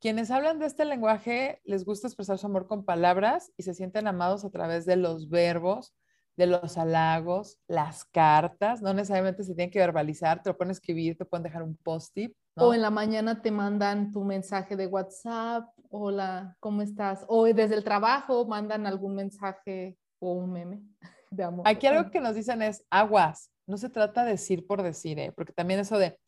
[0.00, 4.08] Quienes hablan de este lenguaje les gusta expresar su amor con palabras y se sienten
[4.08, 5.94] amados a través de los verbos,
[6.36, 11.16] de los halagos, las cartas, no necesariamente se tienen que verbalizar, te lo pueden escribir,
[11.16, 12.34] te pueden dejar un post-it.
[12.56, 17.24] O en la mañana te mandan tu mensaje de WhatsApp, hola, ¿cómo estás?
[17.28, 20.82] O desde el trabajo mandan algún mensaje o un meme
[21.30, 21.68] de amor.
[21.68, 25.32] Aquí algo que nos dicen es aguas, no se trata de decir por decir, ¿eh?
[25.32, 26.18] porque también eso de,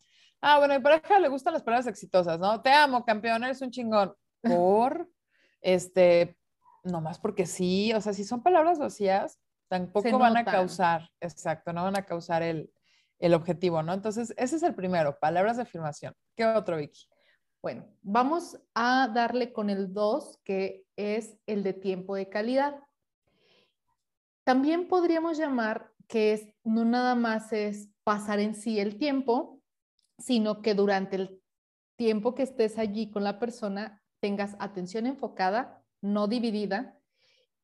[0.41, 2.61] ah, bueno, a mi pareja le gustan las palabras exitosas, ¿no?
[2.61, 4.13] Te amo, campeón, eres un chingón.
[4.41, 5.09] Por,
[5.61, 6.37] este,
[6.83, 11.83] nomás porque sí, o sea, si son palabras vacías, tampoco van a causar, exacto, no
[11.83, 12.71] van a causar el,
[13.19, 13.93] el objetivo, ¿no?
[13.93, 16.13] Entonces, ese es el primero, palabras de afirmación.
[16.35, 17.07] ¿Qué otro, Vicky?
[17.61, 22.75] Bueno, vamos a darle con el 2, que es el de tiempo de calidad.
[24.43, 29.61] También podríamos llamar que es, no nada más es pasar en sí el tiempo,
[30.19, 31.41] sino que durante el
[31.95, 36.94] tiempo que estés allí con la persona tengas atención enfocada, no dividida.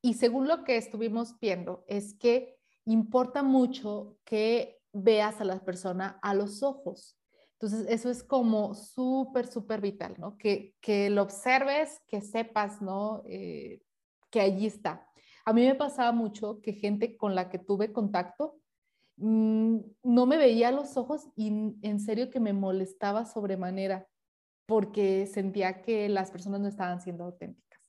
[0.02, 6.20] Y según lo que estuvimos viendo, es que importa mucho que veas a la persona
[6.22, 7.18] a los ojos.
[7.54, 10.38] Entonces, eso es como súper, súper vital, ¿no?
[10.38, 13.22] Que, que lo observes, que sepas, ¿no?
[13.26, 13.82] Eh,
[14.32, 15.08] que allí está.
[15.46, 18.60] A mí me pasaba mucho que gente con la que tuve contacto
[19.18, 21.50] mm, no me veía a los ojos y
[21.82, 24.08] en serio que me molestaba sobremanera
[24.66, 27.82] porque sentía que las personas no estaban siendo auténticas.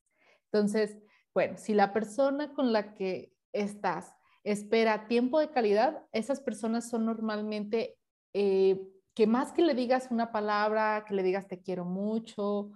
[0.46, 0.98] Entonces,
[1.34, 4.14] bueno, si la persona con la que estás
[4.44, 7.96] espera tiempo de calidad, esas personas son normalmente
[8.32, 8.80] eh,
[9.14, 12.70] que más que le digas una palabra, que le digas te quiero mucho,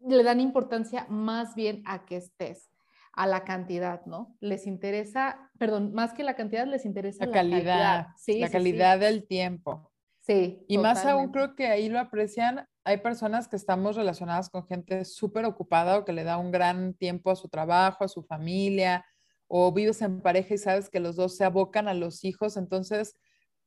[0.00, 2.70] le dan importancia más bien a que estés,
[3.12, 4.36] a la cantidad, ¿no?
[4.40, 8.06] Les interesa, perdón, más que la cantidad, les interesa la, calidad.
[8.16, 9.90] Sí, la calidad del tiempo.
[10.20, 10.64] Sí.
[10.68, 12.68] Y más aún creo que ahí lo aprecian.
[12.88, 16.94] Hay personas que estamos relacionadas con gente súper ocupada o que le da un gran
[16.94, 19.04] tiempo a su trabajo, a su familia,
[19.46, 23.14] o vives en pareja y sabes que los dos se abocan a los hijos, entonces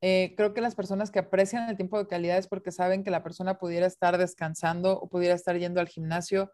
[0.02, 3.12] eh, creo que las personas que aprecian el tiempo de calidad es porque saben que
[3.12, 6.52] la persona pudiera estar descansando o pudiera estar yendo al gimnasio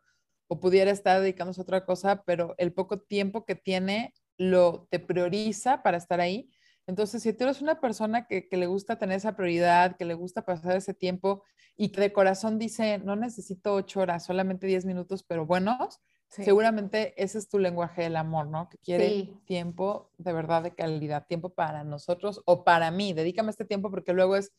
[0.50, 5.00] o pudiera estar dedicándose a otra cosa, pero el poco tiempo que tiene lo te
[5.00, 6.50] prioriza para estar ahí.
[6.88, 10.16] Entonces, si tú eres una persona que, que le gusta tener esa prioridad, que le
[10.16, 11.44] gusta pasar ese tiempo
[11.76, 17.14] y que de corazón dice, no necesito ocho horas, solamente diez minutos, pero buenos, Seguramente
[17.22, 18.68] ese es tu lenguaje del amor, ¿no?
[18.70, 23.14] Que quiere tiempo de verdad de calidad, tiempo para nosotros o para mí.
[23.14, 24.52] Dedícame este tiempo porque luego es,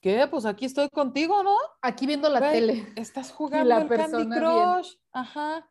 [0.00, 0.26] ¿qué?
[0.30, 1.56] Pues aquí estoy contigo, ¿no?
[1.80, 2.92] Aquí viendo la tele.
[2.94, 4.96] Estás jugando la el Candy Crush.
[5.12, 5.68] Ajá.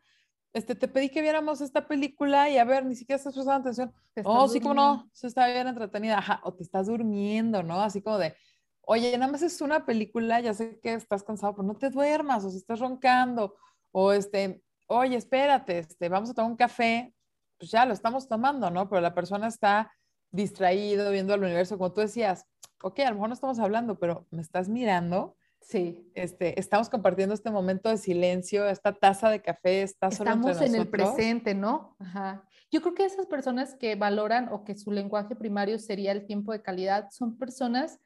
[0.57, 3.93] Este, te pedí que viéramos esta película y a ver, ni siquiera estás prestando atención.
[4.23, 6.17] Oh, sí, como no, se está bien entretenida.
[6.17, 7.79] Ajá, o te estás durmiendo, ¿no?
[7.83, 8.35] Así como de,
[8.81, 12.43] oye, nada más es una película, ya sé que estás cansado, pero no te duermas,
[12.43, 13.55] o si estás roncando,
[13.91, 17.13] o este, oye, espérate, este, vamos a tomar un café,
[17.59, 18.89] pues ya lo estamos tomando, ¿no?
[18.89, 19.91] Pero la persona está
[20.31, 22.47] distraído, viendo el universo, como tú decías,
[22.81, 25.35] ok, a lo mejor no estamos hablando, pero me estás mirando.
[25.67, 26.09] Sí.
[26.15, 30.75] Este, estamos compartiendo este momento de silencio, esta taza de café está solo Estamos en
[30.75, 31.95] el presente, ¿no?
[31.99, 32.47] Ajá.
[32.71, 36.51] Yo creo que esas personas que valoran o que su lenguaje primario sería el tiempo
[36.53, 37.99] de calidad son personas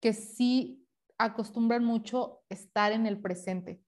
[0.00, 0.86] que sí
[1.18, 3.80] acostumbran mucho estar en el presente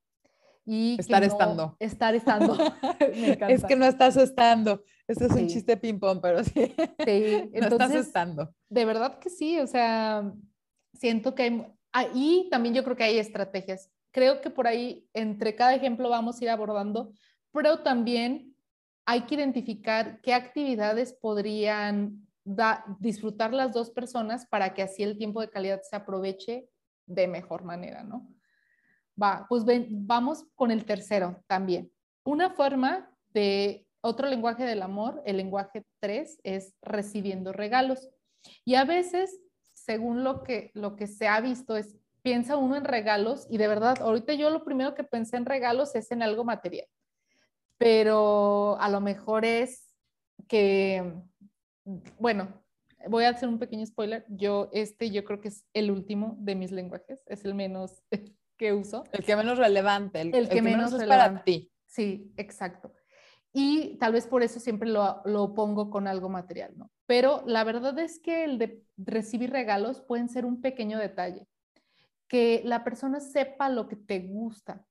[0.99, 1.77] estar estando.
[1.79, 2.57] Estar estando.
[3.49, 4.83] Es que no estás estando.
[5.07, 6.75] Este es un chiste ping-pong, pero sí.
[7.05, 8.55] Sí, no estás estando.
[8.69, 10.31] De verdad que sí, o sea,
[10.93, 11.67] siento que hay,
[11.99, 13.91] ahí también yo creo que hay estrategias.
[14.11, 17.13] Creo que por ahí, entre cada ejemplo, vamos a ir abordando,
[17.53, 18.55] pero también
[19.05, 22.27] hay que identificar qué actividades podrían
[22.99, 26.69] disfrutar las dos personas para que así el tiempo de calidad se aproveche
[27.07, 28.27] de mejor manera, ¿no?
[29.21, 31.91] Va, pues vamos con el tercero también.
[32.25, 38.09] Una forma de otro lenguaje del amor, el lenguaje 3, es recibiendo regalos.
[38.65, 39.39] Y a veces,
[39.89, 43.69] según lo que, lo que se ha visto, es piensa uno en regalos y de
[43.69, 46.87] verdad, ahorita yo lo primero que pensé en regalos es en algo material.
[47.79, 49.89] Pero a lo mejor es
[50.47, 51.15] que,
[52.19, 52.63] bueno,
[53.09, 54.27] voy a hacer un pequeño spoiler.
[54.29, 58.03] Yo, este, yo creo que es el último de mis lenguajes, es el menos
[58.59, 59.05] que uso.
[59.13, 61.73] El que menos relevante, el, que, menos, es para ti.
[61.87, 62.93] Sí, exacto.
[63.53, 66.91] Y tal vez por eso siempre lo, lo, pongo con algo material, ¿no?
[67.07, 71.47] Pero la verdad es que el de recibir regalos pueden ser un pequeño detalle.
[72.29, 74.85] Que la persona sepa lo que te gusta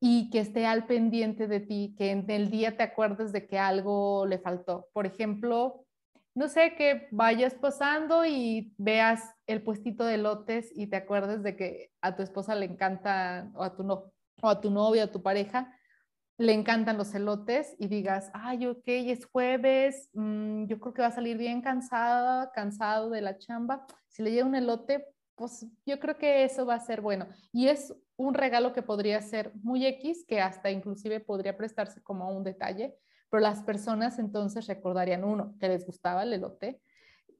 [0.00, 3.58] y que esté al pendiente de ti, que en el día te acuerdes de que
[3.58, 4.88] algo le faltó.
[4.94, 5.84] Por ejemplo,
[6.34, 11.54] no sé, que vayas pasando y veas el puestito de lotes y te acuerdes de
[11.54, 14.10] que a tu esposa le encanta, o a tu no,
[14.40, 15.76] o a tu novia, a tu pareja,
[16.40, 21.08] le encantan los elotes y digas, ay, ok, es jueves, mm, yo creo que va
[21.08, 23.86] a salir bien cansada, cansado de la chamba.
[24.08, 27.26] Si le llega un elote, pues yo creo que eso va a ser bueno.
[27.52, 32.34] Y es un regalo que podría ser muy X, que hasta inclusive podría prestarse como
[32.34, 32.96] un detalle,
[33.28, 36.80] pero las personas entonces recordarían, uno, que les gustaba el elote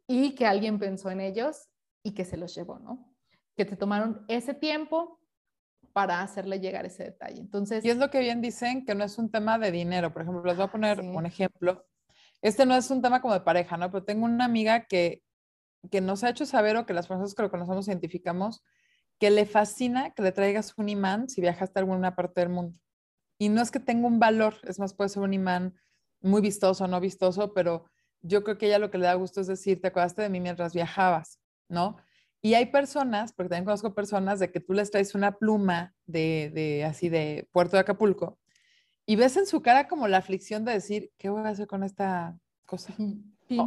[0.07, 1.71] y que alguien pensó en ellos
[2.03, 3.15] y que se los llevó, ¿no?
[3.57, 5.20] Que te tomaron ese tiempo
[5.93, 7.41] para hacerle llegar ese detalle.
[7.41, 10.13] Entonces, y es lo que bien dicen, que no es un tema de dinero.
[10.13, 11.87] Por ejemplo, les voy a poner un ejemplo.
[12.43, 13.91] Este no es un tema como de pareja, ¿no?
[13.91, 15.23] Pero tengo una amiga que,
[15.91, 18.63] que nos ha hecho saber, o que las personas que lo conocemos identificamos,
[19.19, 22.79] que le fascina que le traigas un imán si viajas a alguna parte del mundo.
[23.39, 25.75] Y no es que tenga un valor, es más, puede ser un imán
[26.23, 27.85] muy vistoso o no vistoso, pero
[28.23, 30.41] yo creo que ella lo que le da gusto es decir, te acordaste de mí
[30.41, 31.97] mientras viajabas, ¿no?
[32.43, 36.51] Y hay personas, porque también conozco personas, de que tú les traes una pluma de,
[36.55, 38.39] de, así de Puerto de Acapulco
[39.11, 41.83] y ves en su cara como la aflicción de decir, ¿qué voy a hacer con
[41.83, 42.95] esta cosa?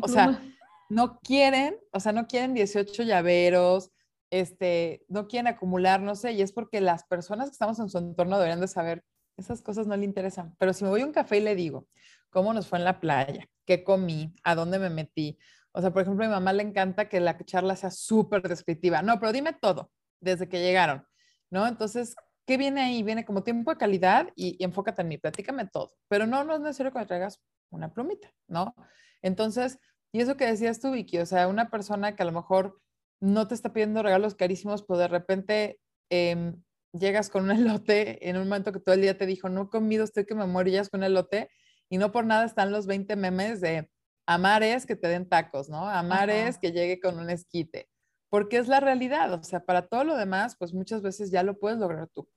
[0.01, 0.41] O, sea,
[0.87, 3.91] no quieren, o sea, no quieren 18 llaveros,
[4.29, 7.97] este, no quieren acumular, no sé, y es porque las personas que estamos en su
[7.97, 9.03] entorno deberían de saber,
[9.35, 10.55] esas cosas no le interesan.
[10.57, 11.89] Pero si me voy a un café y le digo,
[12.29, 13.45] ¿cómo nos fue en la playa?
[13.65, 14.33] ¿Qué comí?
[14.45, 15.37] ¿A dónde me metí?
[15.73, 19.01] O sea, por ejemplo, a mi mamá le encanta que la charla sea súper descriptiva.
[19.01, 21.05] No, pero dime todo desde que llegaron,
[21.49, 21.67] ¿no?
[21.67, 23.03] Entonces, ¿qué viene ahí?
[23.03, 25.93] Viene como tiempo de calidad y, enfócate en mí, platícame todo.
[26.07, 28.75] Pero no, no es necesario que me traigas una plumita, ¿no?
[29.21, 29.79] Entonces,
[30.11, 32.79] y eso que decías tú, Vicky, o sea, una persona que a lo mejor
[33.19, 38.37] no te está pidiendo regalos carísimos, pero de repente em, llegas con un elote en
[38.37, 40.89] un momento que todo el día te dijo, no comido, estoy que me muero y
[40.89, 41.49] con un elote,
[41.89, 43.89] y no por nada están los 20 memes de
[44.25, 45.89] Amar es que te den tacos, ¿no?
[45.89, 47.89] Amar es que llegue con un esquite,
[48.29, 51.59] porque es la realidad, o sea, para todo lo demás, pues muchas veces ya lo
[51.59, 52.29] puedes lograr tú.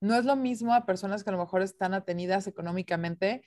[0.00, 3.42] No es lo mismo a personas que a lo mejor están atenidas económicamente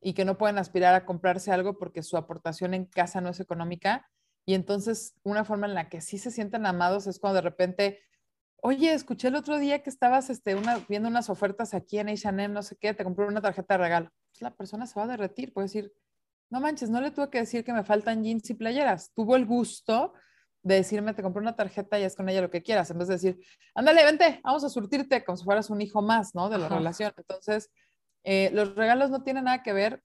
[0.00, 3.40] y que no pueden aspirar a comprarse algo porque su aportación en casa no es
[3.40, 4.10] económica.
[4.44, 8.00] Y entonces una forma en la que sí se sienten amados es cuando de repente,
[8.56, 10.56] oye, escuché el otro día que estabas este,
[10.88, 14.10] viendo unas ofertas aquí en H&M, no sé qué, te compré una tarjeta de regalo.
[14.32, 15.92] Pues la persona se va a derretir, puede decir,
[16.52, 19.10] no manches, no le tuve que decir que me faltan jeans y playeras.
[19.14, 20.12] Tuvo el gusto
[20.62, 23.08] de decirme, te compré una tarjeta y es con ella lo que quieras, en vez
[23.08, 23.40] de decir,
[23.74, 26.50] ándale, vente, vamos a surtirte como si fueras un hijo más, ¿no?
[26.50, 27.10] De la relación.
[27.16, 27.70] Entonces,
[28.22, 30.02] eh, los regalos no tienen nada que ver.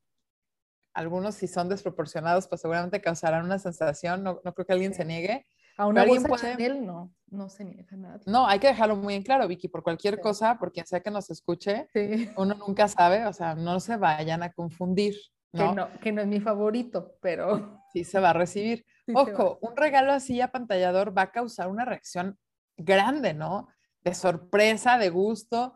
[0.94, 4.24] Algunos si son desproporcionados, pues seguramente causarán una sensación.
[4.24, 5.46] No, creo que alguien se niegue.
[5.76, 6.80] A una bolsa puede...
[6.80, 8.22] no, no se niega nada.
[8.26, 11.12] No, hay que dejarlo muy en claro, Vicky, por cualquier cosa, por quien sea que
[11.12, 11.90] nos escuche,
[12.38, 15.14] uno nunca sabe, o sea, no se vayan a confundir.
[15.54, 17.82] Que, no, es mi favorito, pero...
[17.94, 18.86] Sí, se va a recibir.
[19.16, 22.38] Ojo, un regalo así apantallador va a causar una reacción
[22.76, 23.70] grande, ¿no?
[24.02, 25.74] De sorpresa, de gusto,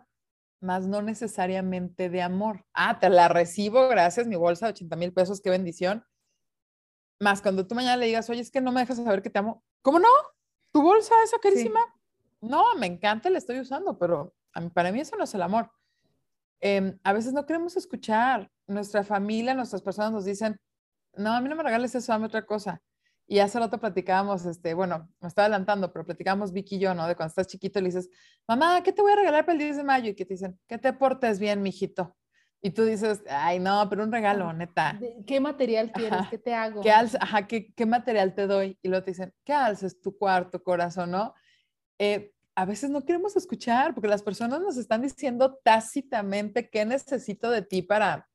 [0.59, 2.65] más no necesariamente de amor.
[2.73, 6.05] Ah, te la recibo, gracias, mi bolsa de 80 mil pesos, qué bendición.
[7.19, 9.39] Más cuando tú mañana le digas, oye, es que no me dejas saber que te
[9.39, 9.63] amo.
[9.81, 10.09] ¿Cómo no?
[10.71, 11.79] ¿Tu bolsa esa carísima?
[12.39, 14.35] No, me encanta, la estoy usando, pero
[14.73, 15.71] para mí eso no es el amor.
[16.59, 18.49] Em, a veces no queremos escuchar.
[18.71, 20.59] Nuestra familia, nuestras personas nos dicen,
[21.13, 22.81] no, a mí no me regales eso, dame otra cosa.
[23.27, 27.07] Y hace rato platicábamos, este, bueno, me estaba adelantando, pero platicábamos Vicky y yo, ¿no?
[27.07, 28.09] De cuando estás chiquito le dices,
[28.47, 30.09] mamá, ¿qué te voy a regalar para el 10 de mayo?
[30.09, 32.15] Y que te dicen, que te portes bien, mijito.
[32.61, 34.99] Y tú dices, ay, no, pero un regalo, neta.
[35.25, 36.27] ¿Qué material quieres?
[36.29, 36.81] ¿Qué te hago?
[36.81, 38.77] ¿Qué, ajá, ¿qué, ¿qué, material te doy?
[38.81, 41.33] Y luego te dicen, ¿qué alces tu cuarto, corazón, no?
[41.97, 47.49] Eh, a veces no queremos escuchar porque las personas nos están diciendo tácitamente qué necesito
[47.49, 48.29] de ti para,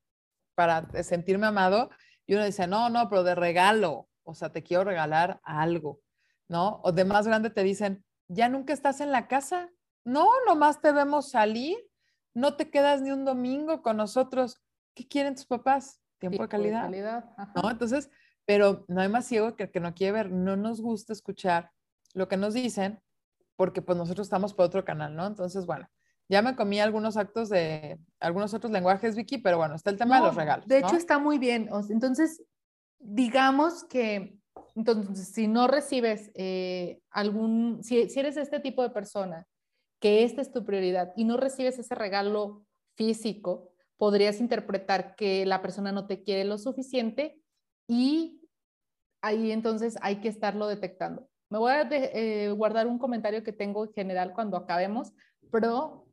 [0.57, 1.91] para sentirme amado.
[2.25, 6.01] Y uno dice, no, no, pero de regalo, o sea, te quiero regalar algo,
[6.47, 6.81] ¿no?
[6.83, 9.69] O de más grande te dicen, ya nunca estás en la casa.
[10.03, 11.77] No, nomás te vemos salir,
[12.33, 14.59] no te quedas ni un domingo con nosotros.
[14.95, 16.01] ¿Qué quieren tus papás?
[16.17, 16.81] Tiempo, de calidad.
[16.81, 17.25] calidad.
[17.55, 17.69] ¿No?
[17.69, 18.09] Entonces,
[18.45, 20.31] pero no hay más ciego que el que no quiere ver.
[20.31, 21.71] No nos gusta escuchar
[22.15, 22.99] lo que nos dicen
[23.55, 25.27] porque pues nosotros estamos por otro canal, ¿no?
[25.27, 25.87] Entonces, bueno,
[26.29, 30.19] ya me comí algunos actos de algunos otros lenguajes, Vicky, pero bueno, está el tema
[30.19, 30.67] de los regalos.
[30.67, 31.69] De hecho, está muy bien.
[31.89, 32.43] Entonces,
[32.99, 34.37] digamos que,
[34.75, 39.47] entonces, si no recibes eh, algún, si, si eres este tipo de persona,
[39.99, 45.61] que esta es tu prioridad y no recibes ese regalo físico, podrías interpretar que la
[45.61, 47.39] persona no te quiere lo suficiente
[47.87, 48.41] y
[49.21, 51.27] ahí entonces hay que estarlo detectando.
[51.49, 55.13] Me voy a eh, guardar un comentario que tengo en general cuando acabemos,
[55.51, 56.06] pero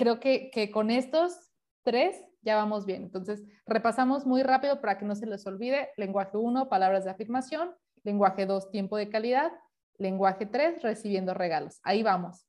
[0.00, 3.02] creo que, que con estos tres ya vamos bien.
[3.02, 5.90] Entonces, repasamos muy rápido para que no se les olvide.
[5.98, 7.74] Lenguaje 1, palabras de afirmación.
[8.02, 9.52] Lenguaje 2, tiempo de calidad.
[9.98, 11.80] Lenguaje 3, recibiendo regalos.
[11.82, 12.46] Ahí vamos.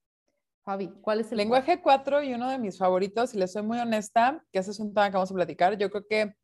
[0.63, 3.79] Fabi, ¿cuál es el lenguaje 4 y uno de mis favoritos, y les soy muy
[3.79, 6.35] honesta, que ese es un tema que vamos a platicar, yo creo que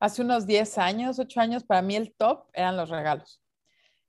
[0.00, 3.42] hace unos 10 años, 8 años, para mí el top eran los regalos.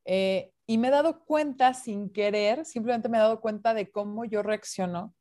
[0.05, 4.23] Eh, y me he dado cuenta sin querer, simplemente me he dado cuenta de cómo
[4.23, 5.13] yo reacciono,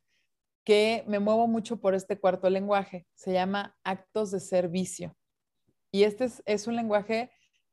[0.64, 3.06] que me muevo mucho por este cuarto lenguaje.
[3.14, 5.16] Se llama actos de servicio.
[5.90, 7.30] Y este es, es un lenguaje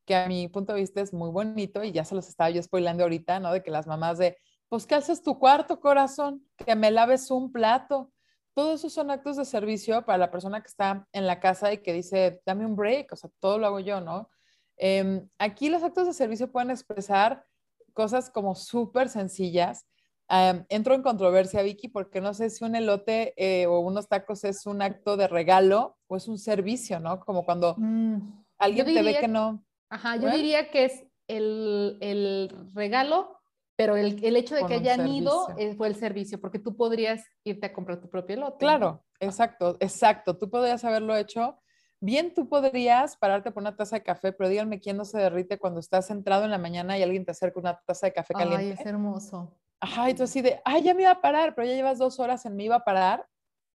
[0.08, 2.62] que a mi punto de vista es muy bonito y ya se los estaba yo
[2.62, 3.52] spoilando ahorita, ¿no?
[3.52, 6.48] De que las mamás de, pues, ¿qué haces tu cuarto, corazón?
[6.56, 8.10] Que me laves un plato.
[8.54, 11.78] Todos esos son actos de servicio para la persona que está en la casa y
[11.78, 14.30] que dice, dame un break, o sea, todo lo hago yo, ¿no?
[14.78, 17.44] Em, aquí los actos de servicio pueden expresar
[17.92, 19.86] cosas como súper sencillas.
[20.30, 24.44] Em, entro en controversia, Vicky, porque no sé si un elote eh, o unos tacos
[24.44, 27.20] es un acto de regalo o es un servicio, ¿no?
[27.20, 29.64] Como cuando mm, alguien te ve que no.
[29.88, 33.38] Ajá, yo diría que es el, el regalo
[33.78, 37.24] pero el, el hecho de que hayan ido eh, fue el servicio, porque tú podrías
[37.44, 38.58] irte a comprar tu propio lote.
[38.58, 40.36] Claro, exacto, exacto.
[40.36, 41.60] Tú podrías haberlo hecho.
[42.00, 45.58] Bien, tú podrías pararte por una taza de café, pero díganme quién no se derrite
[45.58, 48.64] cuando estás centrado en la mañana y alguien te acerca una taza de café caliente.
[48.64, 49.56] Ay, es hermoso.
[49.80, 52.18] Ajá, y tú así de, ay, ya me iba a parar, pero ya llevas dos
[52.18, 53.26] horas en me iba a parar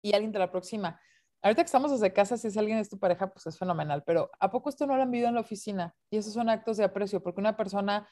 [0.03, 1.01] y alguien te la aproxima.
[1.43, 4.31] Ahorita que estamos desde casa, si es alguien es tu pareja, pues es fenomenal, pero
[4.39, 5.95] ¿a poco esto no lo han vivido en la oficina?
[6.11, 8.09] Y esos son actos de aprecio, porque una persona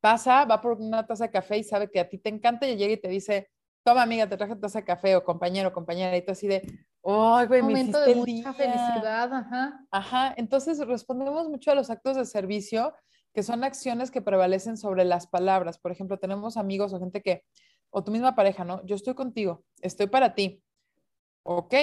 [0.00, 2.76] pasa, va por una taza de café y sabe que a ti te encanta y
[2.76, 3.50] llega y te dice,
[3.82, 6.62] toma amiga, te traje taza de café o compañero, compañera, y tú así de,
[7.04, 9.80] ¡ay, güey, me hiciste de mucha felicidad, ajá.
[9.90, 12.94] Ajá, entonces respondemos mucho a los actos de servicio,
[13.34, 15.78] que son acciones que prevalecen sobre las palabras.
[15.78, 17.42] Por ejemplo, tenemos amigos o gente que,
[17.90, 18.84] o tu misma pareja, ¿no?
[18.86, 20.62] Yo estoy contigo, estoy para ti.
[21.42, 21.74] Ok,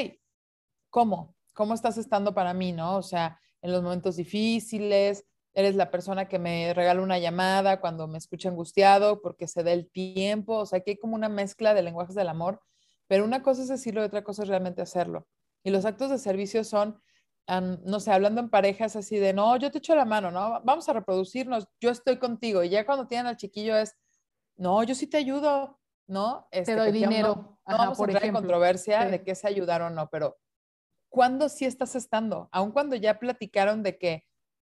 [0.89, 1.36] ¿cómo?
[1.54, 2.95] ¿Cómo estás estando para mí, no?
[2.95, 8.08] O sea, en los momentos difíciles, eres la persona que me regala una llamada cuando
[8.08, 11.74] me escucha angustiado porque se da el tiempo, o sea, que hay como una mezcla
[11.74, 12.62] de lenguajes del amor,
[13.08, 15.28] pero una cosa es decirlo y otra cosa es realmente hacerlo.
[15.64, 17.02] Y los actos de servicio son,
[17.48, 20.62] no sé, hablando en parejas así de, no, yo te echo la mano, ¿no?
[20.64, 22.64] Vamos a reproducirnos, yo estoy contigo.
[22.64, 23.96] Y ya cuando tienen al chiquillo es,
[24.56, 26.48] no, yo sí te ayudo, ¿no?
[26.52, 27.60] Este, te doy dinero.
[27.68, 30.38] No, vamos a entrar en controversia de que se ayudaron o no, pero
[31.10, 32.48] ¿cuándo sí estás estando?
[32.52, 34.24] Aun cuando ya platicaron de que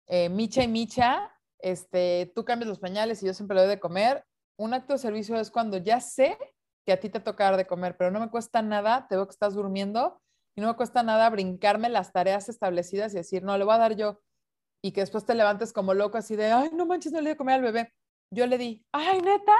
[0.06, 3.80] eh, Micha y Micha, este, tú cambias los pañales y yo siempre le doy de
[3.80, 4.24] comer.
[4.56, 6.38] Un acto de servicio es cuando ya sé
[6.84, 9.26] que a ti te toca dar de comer, pero no me cuesta nada, te veo
[9.26, 10.21] que estás durmiendo
[10.54, 13.78] y no me cuesta nada brincarme las tareas establecidas y decir, no, le voy a
[13.78, 14.20] dar yo.
[14.82, 17.32] Y que después te levantes como loco así de, ay, no manches, no le di
[17.34, 17.92] de comer al bebé.
[18.30, 19.54] Yo le di, ay, neta,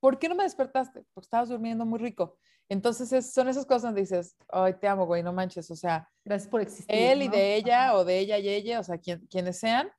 [0.00, 1.04] ¿por qué no me despertaste?
[1.14, 2.38] Porque estabas durmiendo muy rico.
[2.68, 6.08] Entonces son esas cosas donde dices, ay, te amo, güey, no manches, o sea.
[6.24, 6.94] Gracias por existir.
[6.94, 9.90] Él y de ella o de ella y ella, o sea, quienes sean,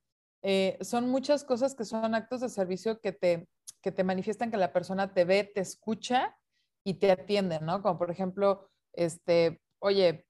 [0.44, 3.48] eh, son muchas cosas que son actos de servicio que te,
[3.82, 6.38] que te manifiestan que la persona te ve, te escucha
[6.86, 7.82] y te atiende, ¿no?
[7.82, 10.27] Como por ejemplo, este, oye,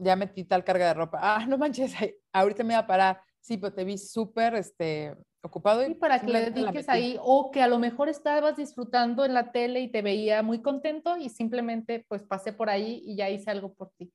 [0.00, 1.94] ya metí tal carga de ropa, ah, no manches,
[2.32, 5.86] ahorita me voy a parar, sí, pero te vi súper, este, ocupado.
[5.86, 9.52] Y para que le dediques ahí, o que a lo mejor estabas disfrutando en la
[9.52, 13.50] tele y te veía muy contento y simplemente pues pasé por ahí y ya hice
[13.50, 14.12] algo por ti.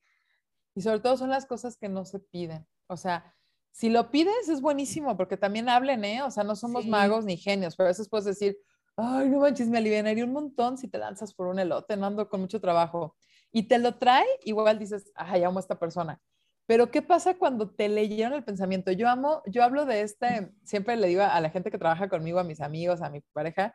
[0.74, 2.66] Y sobre todo son las cosas que no se piden.
[2.88, 3.34] O sea,
[3.70, 6.22] si lo pides es buenísimo porque también hablen, ¿eh?
[6.22, 8.56] O sea, no somos magos ni genios, pero a veces puedes decir,
[8.96, 12.28] ay, no manches, me aliviaría un montón si te lanzas por un elote, no ando
[12.28, 13.16] con mucho trabajo.
[13.56, 16.20] Y te lo trae, igual dices, ay, amo a esta persona.
[16.66, 18.90] Pero ¿qué pasa cuando te leyeron el pensamiento?
[18.90, 22.40] Yo amo, yo hablo de este, siempre le digo a la gente que trabaja conmigo,
[22.40, 23.72] a mis amigos, a mi pareja,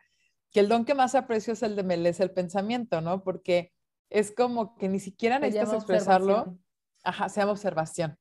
[0.52, 3.24] que el don que más aprecio es el de me lees el pensamiento, ¿no?
[3.24, 3.72] Porque
[4.10, 6.58] es como que ni siquiera necesitas expresarlo.
[7.02, 8.18] Ajá, se llama observación.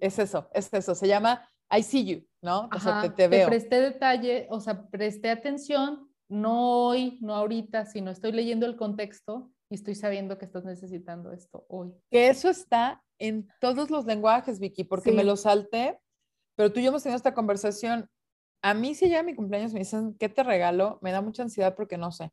[0.00, 0.94] es eso, es eso.
[0.94, 2.68] Se llama I see you, ¿no?
[2.70, 3.46] o sea, te, te veo.
[3.46, 8.76] Te presté detalle, o sea, presté atención, no hoy, no ahorita, sino estoy leyendo el
[8.76, 11.94] contexto y estoy sabiendo que estás necesitando esto hoy.
[12.10, 15.98] Que eso está en todos los lenguajes, Vicky, porque me lo salté,
[16.56, 18.10] pero tú y yo hemos tenido esta conversación.
[18.62, 20.98] A mí si llega mi cumpleaños me dicen, ¿qué te regalo?
[21.02, 22.32] Me da mucha ansiedad porque no sé.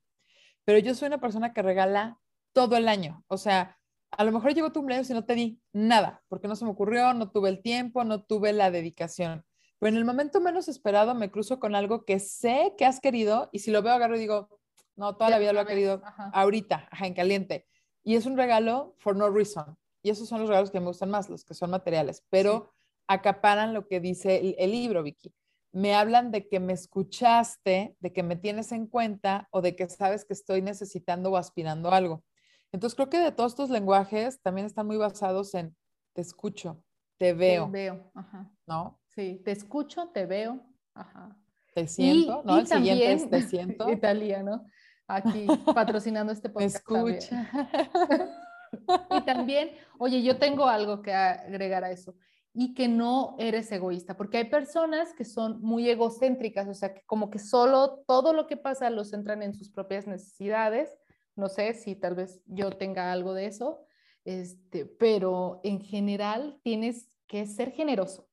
[0.65, 2.19] Pero yo soy una persona que regala
[2.53, 3.23] todo el año.
[3.27, 3.77] O sea,
[4.09, 6.71] a lo mejor llegó tu cumpleaños y no te di nada, porque no se me
[6.71, 9.45] ocurrió, no tuve el tiempo, no tuve la dedicación.
[9.77, 13.49] Pero en el momento menos esperado me cruzo con algo que sé que has querido
[13.51, 14.56] y si lo veo agarro y digo,
[14.97, 16.01] no, toda la vida lo ha querido
[16.33, 17.67] ahorita, en caliente.
[18.03, 19.77] Y es un regalo for no reason.
[20.01, 22.73] Y esos son los regalos que me gustan más, los que son materiales, pero
[23.07, 25.33] acaparan lo que dice el, libro, Vicky.
[25.71, 29.87] Me hablan de que me escuchaste, de que me tienes en cuenta o de que
[29.87, 32.23] sabes que estoy necesitando o aspirando a algo.
[32.71, 35.75] Entonces creo que de todos estos lenguajes también están muy basados en
[36.13, 36.83] te escucho,
[37.17, 37.65] te veo.
[37.65, 38.51] Te veo, ajá.
[38.65, 38.99] ¿No?
[39.07, 41.37] Sí, te escucho, te veo, ajá.
[41.73, 42.57] Te siento, ¿no?
[42.57, 43.89] el siguiente es te siento.
[43.91, 44.65] Italia, ¿no?
[45.07, 46.75] Aquí patrocinando este podcast.
[46.75, 47.49] escucha.
[49.11, 52.15] y también, oye, yo tengo algo que agregar a eso
[52.53, 57.03] y que no eres egoísta, porque hay personas que son muy egocéntricas, o sea, que
[57.05, 60.89] como que solo todo lo que pasa lo centran en sus propias necesidades.
[61.35, 63.85] No sé si tal vez yo tenga algo de eso,
[64.25, 68.27] este, pero en general tienes que ser generoso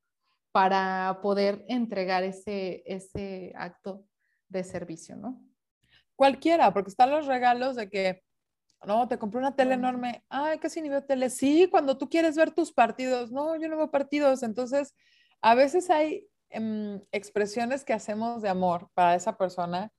[0.53, 4.07] para poder entregar ese, ese acto
[4.49, 5.45] de servicio, ¿no?
[6.17, 8.23] Cualquiera, porque están los regalos de que
[8.87, 10.25] no, te compré una tele enorme.
[10.29, 11.31] Ay, casi ni veo tele.
[11.31, 13.31] Sí, cuando tú quieres ver tus partidos.
[13.31, 14.43] No, yo no veo partidos.
[14.43, 14.95] Entonces,
[15.41, 19.91] a veces hay em, expresiones que hacemos de amor para esa persona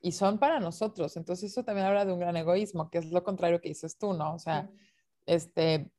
[0.00, 1.16] y son para nosotros.
[1.16, 4.12] Entonces, eso también habla de un gran egoísmo, que es lo contrario que dices tú,
[4.12, 4.34] ¿no?
[4.34, 4.68] O sea,
[5.26, 5.90] este,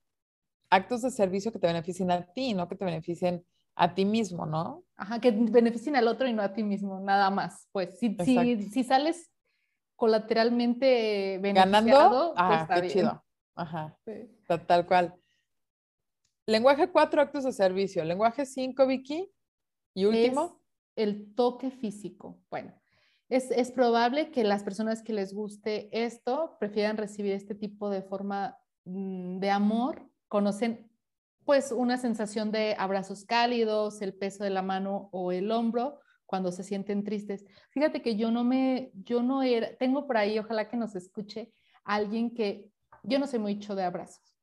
[0.70, 3.44] actos de servicio que te beneficien a ti, no que te beneficien
[3.76, 4.84] a ti mismo, ¿no?
[4.96, 7.68] Ajá, que beneficien al otro y no a ti mismo, nada más.
[7.72, 9.32] Pues si, si, si sales
[9.96, 13.24] colateralmente ganando, ah, qué chido.
[13.56, 13.98] Ajá,
[14.68, 15.16] tal, cual.
[16.46, 18.04] Lenguaje 4, actos de servicio.
[18.04, 19.32] Lenguaje 5, Vicky.
[19.94, 20.62] Y último.
[20.96, 22.38] el toque físico.
[22.50, 22.74] Bueno,
[23.30, 28.02] es, es, probable que las personas que les guste esto prefieran recibir este tipo de
[28.02, 30.10] forma mm, de amor.
[30.28, 30.92] Conocen
[31.46, 36.52] pues una sensación de abrazos cálidos, el peso de la mano o el hombro, cuando
[36.52, 37.46] se sienten tristes.
[37.72, 41.52] Fíjate que yo no me, yo no era, tengo por ahí, ojalá que nos escuche,
[41.84, 42.70] alguien que
[43.04, 44.36] yo no soy mucho de abrazos,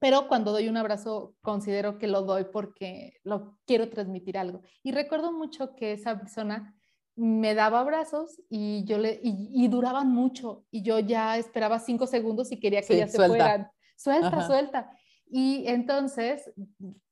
[0.00, 4.62] pero cuando doy un abrazo considero que lo doy porque lo quiero transmitir algo.
[4.82, 6.74] Y recuerdo mucho que esa persona
[7.16, 12.52] me daba abrazos y yo le y, duraban mucho y yo ya esperaba cinco segundos
[12.52, 13.68] y quería que ya se fueran.
[13.96, 14.90] Suelta, suelta.
[15.26, 16.52] Y entonces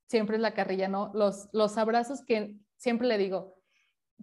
[0.07, 1.11] siempre es la carrilla, ¿no?
[1.12, 3.56] Los, los abrazos que siempre le digo,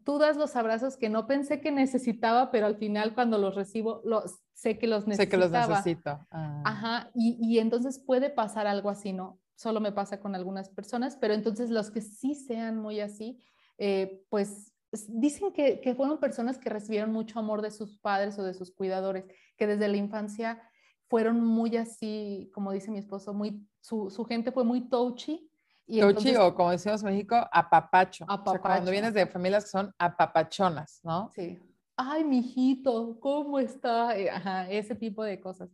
[0.03, 4.01] tú das los abrazos que no pensé que necesitaba, pero al final cuando los recibo,
[4.03, 5.23] los, sé que los necesito.
[5.23, 6.25] Sé que los necesito.
[6.31, 6.61] Ah.
[6.65, 9.39] Ajá, y, y, entonces puede pasar algo así, ¿no?
[9.55, 13.39] Solo me pasa con algunas personas, pero entonces los que sí sean muy así,
[13.77, 14.73] eh, pues
[15.07, 18.71] dicen que, que, fueron personas que recibieron mucho amor de sus padres o de sus
[18.71, 19.25] cuidadores,
[19.57, 20.61] que desde la infancia
[21.07, 25.49] fueron muy así, como dice mi esposo, muy, su, su gente fue muy touchy,
[25.85, 28.25] y o como decimos en México, apapacho.
[28.27, 31.29] O sea, cuando vienes de familias que son apapachonas, ¿no?
[31.35, 31.59] Sí.
[31.95, 34.17] Ay, mijito, ¿cómo está?
[34.17, 35.69] Eh, ajá, ese tipo de cosas.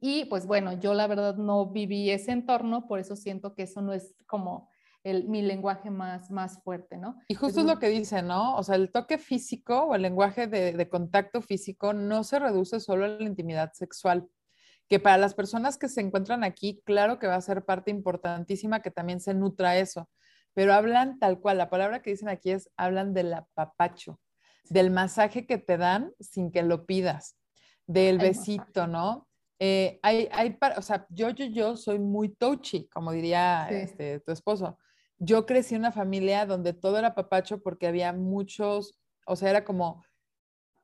[0.00, 3.82] Y pues bueno, yo la verdad no viví ese entorno, por eso siento que eso
[3.82, 4.70] no es como
[5.02, 7.18] el, mi lenguaje más, más fuerte, ¿no?
[7.28, 8.56] Y justo es, lo que dice, ¿no?
[8.56, 12.80] O sea, el toque físico o el lenguaje de, de contacto físico no se reduce
[12.80, 14.28] solo a la intimidad sexual
[14.88, 18.80] que para las personas que se encuentran aquí, claro que va a ser parte importantísima
[18.80, 20.08] que también se nutra eso,
[20.52, 24.20] pero hablan tal cual, la palabra que dicen aquí es, hablan del apapacho,
[24.70, 27.36] del masaje que te dan sin que lo pidas,
[27.86, 29.28] del besito, ¿no?
[29.58, 34.32] Eh, hay, hay, o sea, yo, yo, yo soy muy touchy, como diría este, tu
[34.32, 34.78] esposo.
[35.18, 39.64] Yo crecí en una familia donde todo era papacho porque había muchos, o sea, era
[39.64, 40.04] como,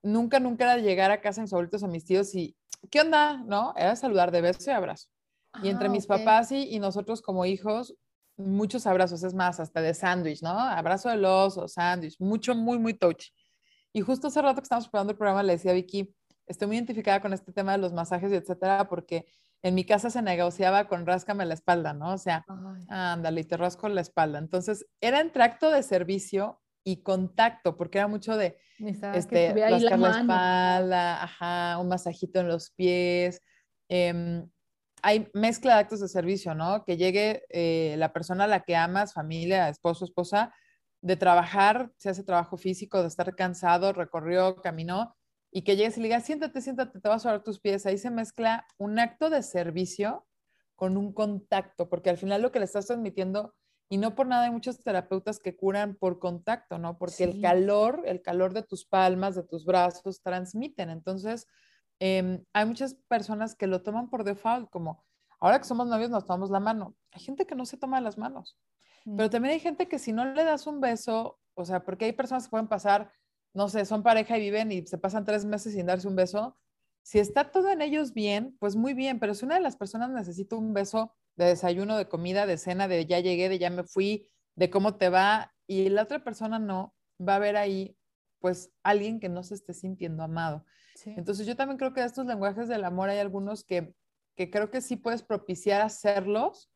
[0.02, 2.56] nunca, nunca era llegar a casa en mis abuelitos o mis tíos y
[2.90, 3.38] ¿qué onda?
[3.44, 3.74] ¿No?
[3.76, 5.08] Era saludar de beso y abrazo.
[5.62, 7.94] y entre ah, mis papás y, nosotros como hijos,
[8.36, 10.58] muchos abrazos, es más, hasta de sándwich, ¿no?
[10.58, 13.26] Abrazo de oso, sándwich, mucho, muy, muy touch.
[13.92, 16.14] Y justo hace rato que estábamos preparando el programa, le decía a Vicky,
[16.46, 19.26] estoy muy identificada con este tema de los masajes y etcétera, porque
[19.62, 22.14] en mi casa se negociaba con ráscame la espalda, ¿no?
[22.14, 22.44] O sea,
[22.88, 24.38] ándale, y te rasco la espalda.
[24.38, 28.56] Entonces, era entre acto de servicio y contacto, porque era mucho de
[29.14, 33.42] este, la, espalda, ajá, un masajito en los pies.
[33.88, 34.48] Em,
[35.02, 36.84] hay mezcla de actos de servicio, ¿no?
[36.84, 40.54] Que llegue eh, la persona a la que amas, familia, esposo, esposa,
[41.02, 45.16] de trabajar, se hace trabajo físico, de estar cansado, recorrió, caminó,
[45.50, 47.86] y que llegues y le digas, siéntate, siéntate, te vas a ver tus pies.
[47.86, 50.26] Ahí se mezcla un acto de servicio
[50.76, 53.54] con un contacto, porque al final lo que le estás transmitiendo
[53.92, 56.96] y no por nada hay muchos terapeutas que curan por contacto, ¿no?
[56.96, 60.90] Porque el calor, el calor de tus palmas, de tus brazos, transmiten.
[60.90, 61.48] Entonces,
[61.98, 65.04] em, hay muchas personas que lo toman por default, como
[65.40, 66.94] ahora que somos novios nos tomamos la mano.
[67.10, 68.56] Hay gente que no se toma las manos,
[69.04, 69.30] pero mm.
[69.30, 72.44] también hay gente que si no le das un beso, o sea, porque hay personas
[72.44, 73.10] que pueden pasar,
[73.54, 76.56] no sé, son pareja y viven y se pasan tres meses sin darse un beso.
[77.02, 80.10] Si está todo en ellos bien, pues muy bien, pero si una de las personas
[80.10, 81.12] necesita un beso,
[81.44, 84.96] de desayuno, de comida, de cena, de ya llegué, de ya me fui, de cómo
[84.96, 87.96] te va, y la otra persona no, va a ver ahí
[88.40, 90.64] pues alguien que no se esté sintiendo amado.
[91.04, 93.94] Entonces yo también creo que de estos lenguajes del amor hay algunos que,
[94.36, 96.70] que creo que sí puedes propiciar hacerlos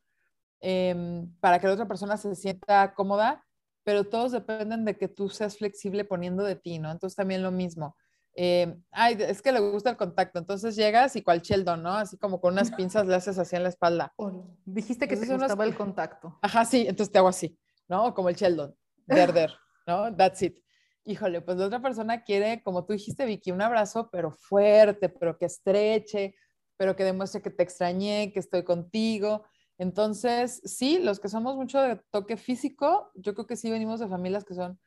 [0.61, 3.45] em, para que la otra persona se sienta cómoda,
[3.83, 6.91] pero todos dependen de que tú seas flexible poniendo de ti, ¿no?
[6.91, 7.97] Entonces también lo mismo.
[8.37, 11.93] Eh, ay, es que le gusta el contacto, entonces llegas y cual Sheldon, ¿no?
[11.93, 14.13] Así como con unas pinzas le haces así en la espalda.
[14.65, 16.39] dijiste que te gustaba el contacto.
[16.43, 17.57] Ajá, sí, entonces te hago así,
[17.89, 18.13] ¿no?
[18.13, 18.75] Como el Sheldon,
[19.07, 19.55] derder,
[19.87, 20.15] ¿no?
[20.17, 20.59] That's it.
[21.05, 25.39] Híjole, pues la otra persona quiere, como tú dijiste, Vicky, un abrazo, pero fuerte, pero
[25.39, 26.35] que estreche,
[26.77, 29.45] pero que demuestre que te extrañé, que estoy contigo.
[29.79, 34.09] Entonces, sí, los que somos mucho de toque físico, yo creo que sí venimos de
[34.09, 34.81] familias que son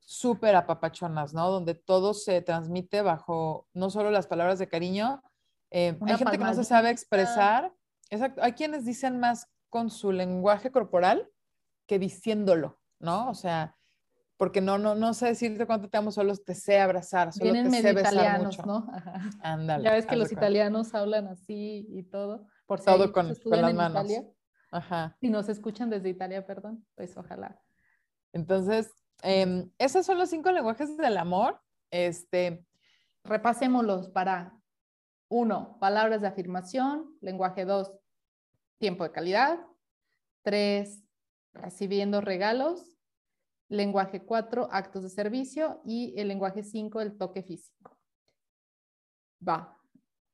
[0.00, 1.50] súper apapachonas, ¿no?
[1.50, 5.22] Donde todo se transmite bajo no solo las palabras de cariño.
[5.70, 7.72] Eh, hay gente que no se sabe expresar.
[8.10, 8.42] Exacto.
[8.42, 11.30] Hay quienes dicen más con su lenguaje corporal
[11.86, 13.30] que diciéndolo, ¿no?
[13.30, 13.76] O sea,
[14.36, 17.70] porque no, no, no sé decirte cuánto te amo, solo te sé abrazar, solo Vienen
[17.70, 18.66] te sé besar italianos, mucho.
[18.66, 18.86] ¿no?
[19.42, 19.84] Ándale.
[19.84, 22.46] Ya ves que los italianos hablan así y todo.
[22.66, 24.04] Por todo con, con, las manos.
[24.04, 24.30] Italia,
[24.70, 25.16] Ajá.
[25.20, 27.60] Y nos escuchan desde Italia, perdón, pues ojalá.
[28.32, 28.90] Entonces,
[29.22, 31.60] eh, esos son los cinco lenguajes del amor.
[31.90, 32.64] Este,
[33.24, 34.58] Repasémoslos para
[35.28, 37.16] uno, palabras de afirmación.
[37.20, 37.92] Lenguaje dos,
[38.78, 39.60] tiempo de calidad.
[40.42, 41.04] Tres,
[41.52, 42.96] recibiendo regalos.
[43.68, 45.80] Lenguaje cuatro, actos de servicio.
[45.84, 47.98] Y el lenguaje cinco, el toque físico.
[49.46, 49.76] Va.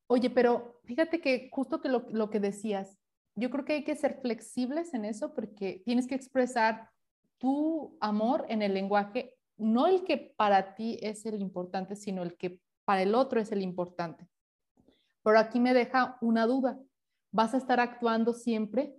[0.09, 2.97] Oye, pero fíjate que justo que lo, lo que decías,
[3.35, 6.91] yo creo que hay que ser flexibles en eso porque tienes que expresar
[7.39, 12.37] tu amor en el lenguaje, no el que para ti es el importante, sino el
[12.37, 14.29] que para el otro es el importante.
[15.23, 16.79] Pero aquí me deja una duda.
[17.33, 18.97] ¿Vas a estar actuando siempre?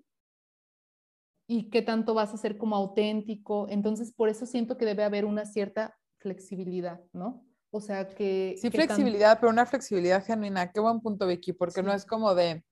[1.48, 3.68] ¿Y qué tanto vas a ser como auténtico?
[3.70, 7.46] Entonces, por eso siento que debe haber una cierta flexibilidad, ¿no?
[7.72, 8.56] O sea, que...
[8.58, 10.72] Sí, flexibilidad, pero una flexibilidad genuina.
[10.72, 12.66] Qué buen punto, Vicky, porque no es como de,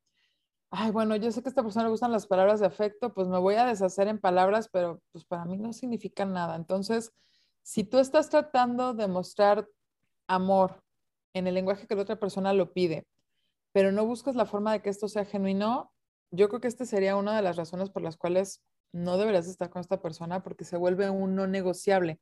[0.75, 3.27] ay, bueno, yo sé que a esta persona le gustan las palabras de afecto, pues
[3.27, 6.55] me voy a deshacer en palabras, pero pues para mí no significan nada.
[6.55, 7.13] Entonces,
[7.63, 9.67] si tú estás tratando de mostrar
[10.27, 10.83] amor
[11.33, 13.07] en el lenguaje que la otra persona lo pide,
[13.71, 15.91] pero no buscas la forma de que esto sea genuino,
[16.31, 18.61] yo creo que esta sería una de las razones por las cuales
[18.91, 22.19] no deberías estar con esta persona porque se vuelve un no negociable.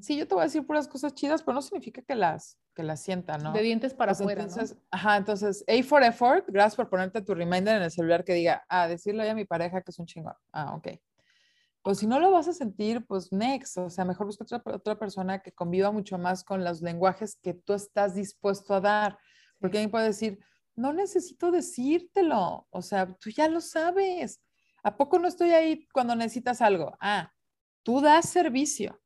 [0.00, 2.82] Sí, yo te voy a decir puras cosas chidas, pero no significa que las, que
[2.82, 3.52] las sienta, ¿no?
[3.52, 4.82] De dientes para afuera, entonces, ¿no?
[4.90, 8.64] Ajá, entonces, A for effort, gracias por ponerte tu reminder en el celular que diga,
[8.68, 10.34] ah, decirle a mi pareja que es un chingón.
[10.52, 10.88] Ah, ok.
[11.82, 14.98] Pues si no lo vas a sentir, pues next, o sea, mejor busca otra, otra
[14.98, 19.18] persona que conviva mucho más con los lenguajes que tú estás dispuesto a dar.
[19.58, 20.38] Porque alguien puede decir,
[20.76, 24.40] no necesito decírtelo, o sea, tú ya lo sabes.
[24.82, 26.96] ¿A poco no estoy ahí cuando necesitas algo?
[27.00, 27.32] Ah,
[27.82, 29.00] tú das servicio.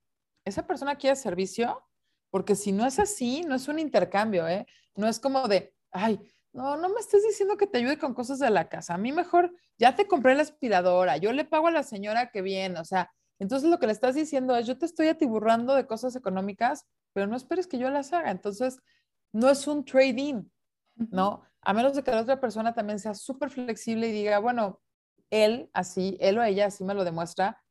[0.49, 1.82] Esa persona quiere servicio,
[2.30, 4.66] porque si no es así, no es un intercambio, ¿eh?
[4.96, 6.20] No es como de, ay,
[6.53, 8.94] no, no me estés diciendo que te ayude con cosas de la casa.
[8.94, 12.42] A mí mejor, ya te compré la aspiradora, yo le pago a la señora que
[12.42, 15.86] viene, o sea, entonces lo que le estás diciendo es, yo te estoy atiburrando de
[15.86, 18.30] cosas económicas, pero no esperes que yo las haga.
[18.30, 18.80] Entonces,
[19.32, 20.51] no es un trade-in,
[20.96, 21.42] ¿no?
[21.61, 24.80] A menos de que la otra persona también sea súper flexible y diga, bueno,
[25.30, 27.62] él así, él o ella así me lo demuestra,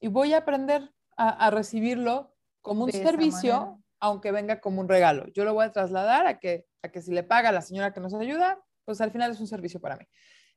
[0.00, 3.76] y voy a aprender a, a recibirlo como un servicio, manera.
[4.00, 5.26] aunque venga como un regalo.
[5.34, 7.92] Yo lo voy a trasladar a que, a que si le paga a la señora
[7.92, 10.04] que nos ayuda, pues al final es un servicio para mí.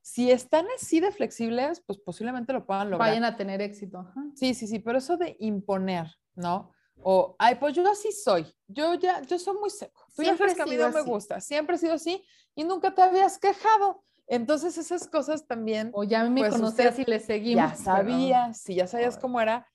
[0.01, 3.09] Si están así de flexibles, pues posiblemente lo puedan lograr.
[3.09, 3.99] Vayan a tener éxito.
[3.99, 4.21] Ajá.
[4.35, 6.71] Sí, sí, sí, pero eso de imponer, ¿no?
[7.01, 10.05] O, ay, pues yo así soy, yo ya, yo soy muy seco.
[10.15, 12.23] Tú ya Siempre sabes he que a mí no me gusta, siempre he sido así
[12.55, 14.03] y nunca te habías quejado.
[14.27, 17.69] Entonces esas cosas también O ya me Pues conocías y le seguimos.
[17.71, 19.65] ya sabías, si ya sabías cómo era.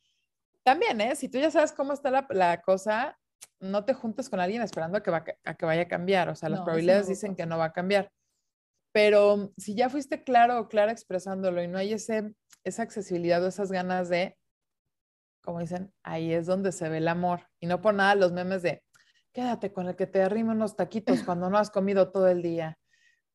[0.64, 1.14] También, ¿eh?
[1.14, 3.18] Si tú ya sabes cómo está la, la cosa,
[3.60, 6.28] no te juntes con alguien esperando a que, va, a que vaya a cambiar.
[6.28, 8.10] O sea, las No, probabilidades dicen que no va a cambiar.
[8.92, 12.32] Pero si ya fuiste claro o clara expresándolo y no hay ese,
[12.64, 14.36] esa accesibilidad o esas ganas de,
[15.42, 17.48] como dicen, ahí es donde se ve el amor.
[17.60, 18.82] Y no por nada los memes de,
[19.32, 22.78] quédate con el que te arrime unos taquitos cuando no has comido todo el día.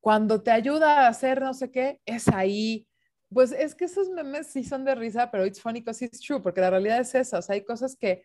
[0.02, 2.88] Cuando te ayuda a hacer no sé qué, es ahí.
[3.32, 6.42] Pues es que esos memes sí son de risa, pero it's funny because it's true,
[6.42, 7.40] porque la realidad es esa.
[7.40, 8.24] O sea, hay cosas que,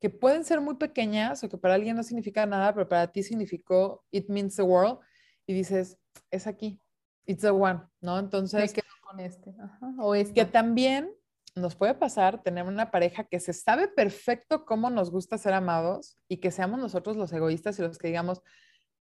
[0.00, 3.22] que pueden ser muy pequeñas o que para alguien no significa nada, pero para ti
[3.22, 4.98] significó it means the world.
[5.46, 5.98] Y dices,
[6.30, 6.80] es aquí,
[7.26, 8.14] it's the one, ¿no?
[8.14, 9.54] Me Entonces, quedo con este.
[9.58, 9.94] Ajá.
[9.98, 10.34] O este.
[10.34, 11.10] que también
[11.54, 16.18] nos puede pasar tener una pareja que se sabe perfecto cómo nos gusta ser amados
[16.28, 18.42] y que seamos nosotros los egoístas y los que digamos,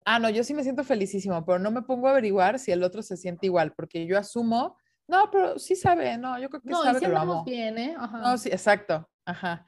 [0.04, 2.82] ah, no, yo sí me siento felicísimo, pero no me pongo a averiguar si el
[2.82, 4.76] otro se siente igual, porque yo asumo,
[5.10, 7.44] no, pero sí sabe, no, yo creo que No, y sabe si que lo amo.
[7.44, 7.96] bien, ¿eh?
[7.98, 8.18] Ajá.
[8.18, 9.66] No, sí, exacto, ajá.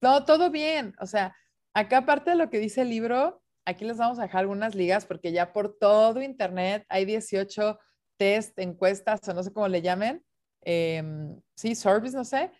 [0.00, 1.36] No, todo bien, o sea,
[1.74, 5.04] acá aparte de lo que dice el libro, aquí les vamos a dejar algunas ligas
[5.04, 7.78] porque ya por todo internet hay 18
[8.16, 10.24] test, encuestas o no sé cómo le llamen,
[10.62, 12.50] em, sí, surveys, no sé,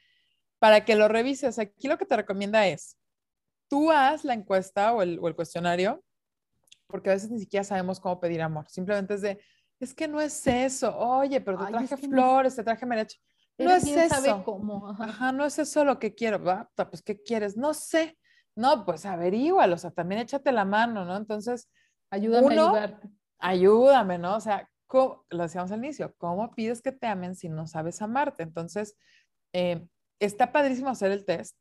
[0.58, 1.58] para que lo revises.
[1.58, 2.98] Aquí lo que te recomienda es,
[3.68, 6.04] tú haz la encuesta o el, o el cuestionario
[6.86, 8.66] porque a veces ni siquiera sabemos cómo pedir amor.
[8.68, 9.40] Simplemente es de,
[9.80, 10.96] es que no es eso.
[10.96, 13.18] Oye, pero te traje flores, te traje merecho.
[13.58, 14.44] No es eso.
[14.44, 14.88] cómo.
[14.88, 15.32] Ajá.
[15.32, 16.42] no es eso lo que quiero.
[16.42, 17.56] Va, pues, ¿qué quieres?
[17.56, 18.16] No sé.
[18.56, 21.16] No, pues averígualo, o sea, también échate la mano, ¿no?
[21.16, 21.70] Entonces,
[22.10, 23.08] ayúdame a ayudarte.
[23.38, 24.36] Ayúdame, ¿no?
[24.36, 28.42] O sea, lo decíamos al inicio, ¿cómo pides que te amen si no sabes amarte?
[28.42, 28.96] Entonces,
[29.52, 29.86] eh,
[30.18, 31.56] está padrísimo hacer el test.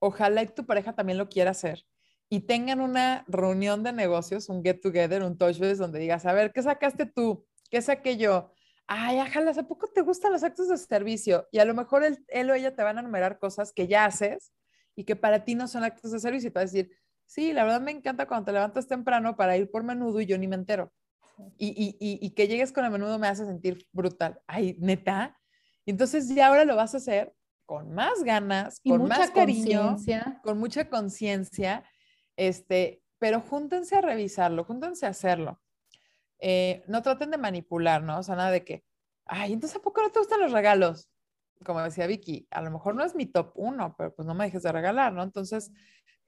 [0.00, 1.84] Ojalá y tu pareja también lo quiera hacer
[2.32, 6.32] y tengan una reunión de negocios, un get together, un touch base donde digas, a
[6.32, 7.46] ver, ¿qué sacaste tú?
[7.72, 8.52] ¿Qué saqué yo?
[8.86, 11.48] Ay, ajala, ¿a poco te gustan los actos de servicio?
[11.50, 14.04] Y a lo mejor él, él, o ella te van a enumerar cosas que ya
[14.04, 14.52] haces
[14.94, 16.50] y que para ti no son actos de servicio.
[16.50, 16.94] Y te vas a decir,
[17.24, 20.36] sí, la verdad me encanta cuando te levantas temprano para ir por menudo y yo
[20.36, 20.92] ni me entero.
[21.56, 24.38] Y, y, y, que llegues con el menudo me hace sentir brutal.
[24.46, 25.40] Ay, neta.
[25.86, 29.96] Entonces ya ahora lo vas a hacer con más ganas, con más cariño,
[30.42, 31.84] con mucha conciencia
[32.36, 35.61] este, pero júntense a revisarlo, júntense a hacerlo.
[36.44, 38.18] Eh, no traten de manipular, ¿no?
[38.18, 38.82] O sea, nada de que,
[39.26, 41.08] ay, entonces ¿a poco no te gustan los regalos?
[41.64, 44.46] Como decía Vicky, a lo mejor no es mi top uno, pero pues no me
[44.46, 45.22] dejes de regalar, ¿no?
[45.22, 45.70] Entonces,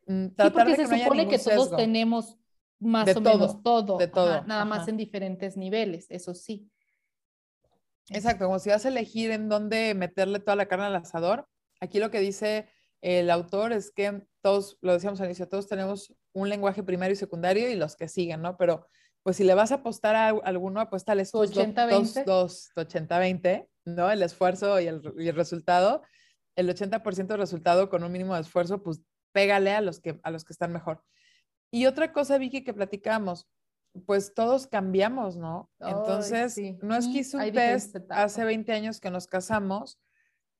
[0.07, 2.39] mm, tratar sí, porque se supone que todos tenemos
[2.79, 4.45] más o menos todo, de todo.
[4.45, 6.71] nada más en diferentes niveles, eso sí.
[8.11, 11.49] Exacto, como si vas a elegir en dónde meterle toda la carne al asador.
[11.81, 12.69] Aquí lo que dice
[13.01, 17.17] el autor es que todos, lo decíamos al inicio, todos tenemos un lenguaje primario y
[17.17, 18.57] secundario y los que siguen, ¿no?
[18.57, 18.87] Pero
[19.25, 22.25] pues si le vas a apostar a alguno, apuéstale estos 80-20,
[22.77, 24.11] 80-20, ¿no?
[24.11, 26.03] El esfuerzo y el, y el resultado.
[26.57, 29.01] El 80% de resultado con un mínimo de esfuerzo, pues
[29.33, 31.03] pégale a los que, a los que están mejor.
[31.72, 33.49] Y otra cosa, Vicky, que platicamos,
[34.07, 35.70] pues todos cambiamos, ¿no?
[35.81, 39.99] Entonces, no es que hice un test hace 20 años que nos casamos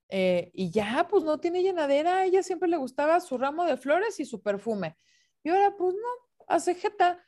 [0.09, 3.77] eh, y ya, pues no tiene llenadera, a ella siempre le gustaba su ramo de
[3.77, 4.97] flores y su perfume.
[5.43, 6.09] Y ahora, pues no,
[6.49, 7.23] hace jeta.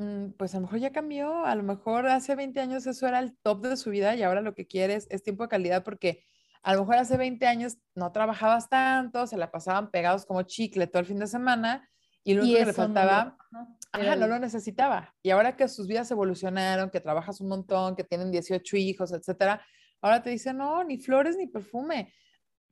[0.00, 3.18] Mm, pues a lo mejor ya cambió, a lo mejor hace 20 años eso era
[3.18, 6.24] el top de su vida y ahora lo que quieres es tiempo de calidad porque
[6.62, 10.86] a lo mejor hace 20 años no trabajabas tanto, se la pasaban pegados como chicle
[10.86, 11.86] todo el fin de semana
[12.24, 15.14] y lo único que le faltaba, no, no lo necesitaba.
[15.22, 19.62] Y ahora que sus vidas evolucionaron, que trabajas un montón, que tienen 18 hijos, etcétera,
[20.02, 22.12] Ahora te dice, no, ni flores ni perfume.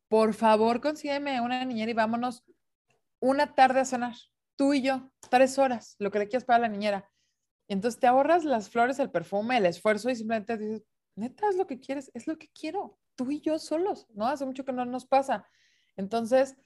[0.08, 2.44] Por favor, consígueme una niñera y vámonos
[3.20, 4.14] una tarde a cenar.
[4.56, 7.08] Tú y yo, tres horas, lo que le quieras para la niñera.
[7.68, 10.82] Entonces te ahorras las flores, el perfume, el esfuerzo y simplemente dices,
[11.14, 12.98] neta, es lo que quieres, es lo que quiero.
[13.14, 14.26] Tú y yo solos, ¿no?
[14.26, 15.46] Hace mucho que no nos pasa.
[15.96, 16.56] Entonces,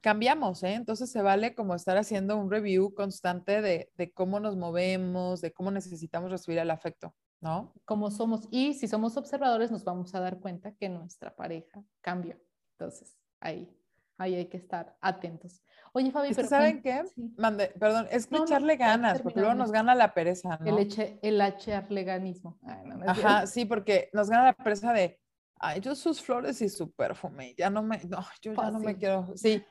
[0.00, 0.74] cambiamos, ¿eh?
[0.74, 5.52] Entonces se vale como estar haciendo un review constante de, de cómo nos movemos, de
[5.52, 7.14] cómo necesitamos recibir el afecto.
[7.40, 7.72] ¿no?
[7.84, 12.38] Como somos, y si somos observadores nos vamos a dar cuenta que nuestra pareja cambia.
[12.72, 13.74] Entonces, ahí,
[14.20, 15.62] ahí hay que estar atentos.
[15.92, 16.46] Oye, Fabi, pero...
[16.46, 17.02] ¿Saben qué?
[17.38, 20.66] Mande, perdón, es que echarle ganas, porque luego nos gana la pereza, ¿no?
[20.66, 22.58] El, eche, el echarle ganismo.
[23.06, 25.18] Ajá, sí, porque nos gana la pereza de,
[25.56, 28.96] ay, yo sus flores y su perfume, ya no me, no, yo ya no me
[28.96, 29.64] quiero, sí,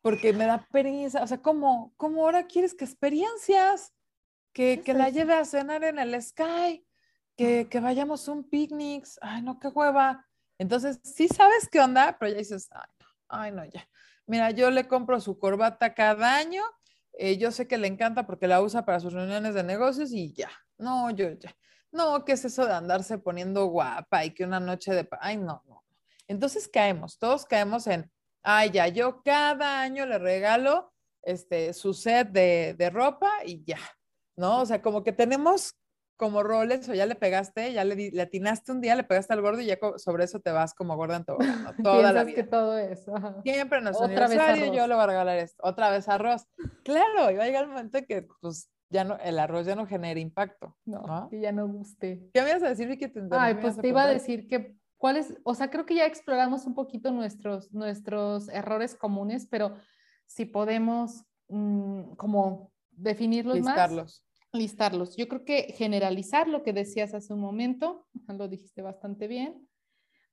[0.00, 3.92] porque me da pereza, o sea, ¿cómo, cómo ahora quieres que experiencias?
[4.52, 6.84] Que, que la lleve a cenar en el Sky,
[7.36, 10.24] que, que vayamos un picnic, ay, no, qué hueva.
[10.56, 12.90] Entonces, sí sabes qué onda, pero ya dices, ay,
[13.28, 13.88] no, ya.
[14.26, 16.62] Mira, yo le compro su corbata cada año,
[17.14, 20.32] eh, yo sé que le encanta porque la usa para sus reuniones de negocios y
[20.32, 20.50] ya.
[20.76, 21.54] No, yo ya.
[21.90, 25.08] No, ¿qué es eso de andarse poniendo guapa y que una noche de...
[25.20, 25.84] Ay, no, no.
[26.26, 28.10] Entonces caemos, todos caemos en,
[28.42, 33.80] ay, ya, yo cada año le regalo este, su set de, de ropa y ya,
[34.36, 34.60] ¿no?
[34.60, 35.74] O sea, como que tenemos
[36.18, 39.40] como roles o ya le pegaste, ya le, le atinaste un día, le pegaste al
[39.40, 41.38] gordo y ya sobre eso te vas como gorda en todo,
[41.82, 42.34] toda la vida.
[42.34, 43.14] que todo eso.
[43.44, 46.46] Siempre en nuestro Otra aniversario yo le voy a regalar esto, otra vez arroz.
[46.82, 49.86] Claro, y va a llegar el momento que pues ya no, el arroz ya no
[49.86, 50.76] genera impacto.
[50.84, 52.28] No, que ya no guste.
[52.34, 53.08] ¿Qué me ibas a decir, Vicky?
[53.08, 56.66] Te Ay, pues te iba a decir que cuáles, o sea, creo que ya exploramos
[56.66, 59.76] un poquito nuestros, nuestros errores comunes, pero
[60.26, 64.02] si podemos mm, como definirlos Listarlos.
[64.02, 65.16] más listarlos.
[65.16, 69.68] Yo creo que generalizar lo que decías hace un momento, lo dijiste bastante bien.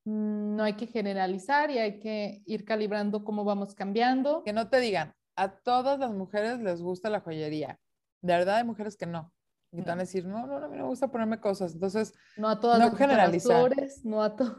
[0.05, 4.43] Mm, no hay que generalizar y hay que ir calibrando cómo vamos cambiando.
[4.43, 7.80] Que no te digan, a todas las mujeres les gusta la joyería.
[8.22, 9.32] De verdad hay mujeres que no.
[9.72, 11.74] Y te van a decir, no, no, a mí no me gusta ponerme cosas.
[11.74, 13.57] Entonces, no a todas no las generalizar.
[13.57, 14.55] Flores, no a todo.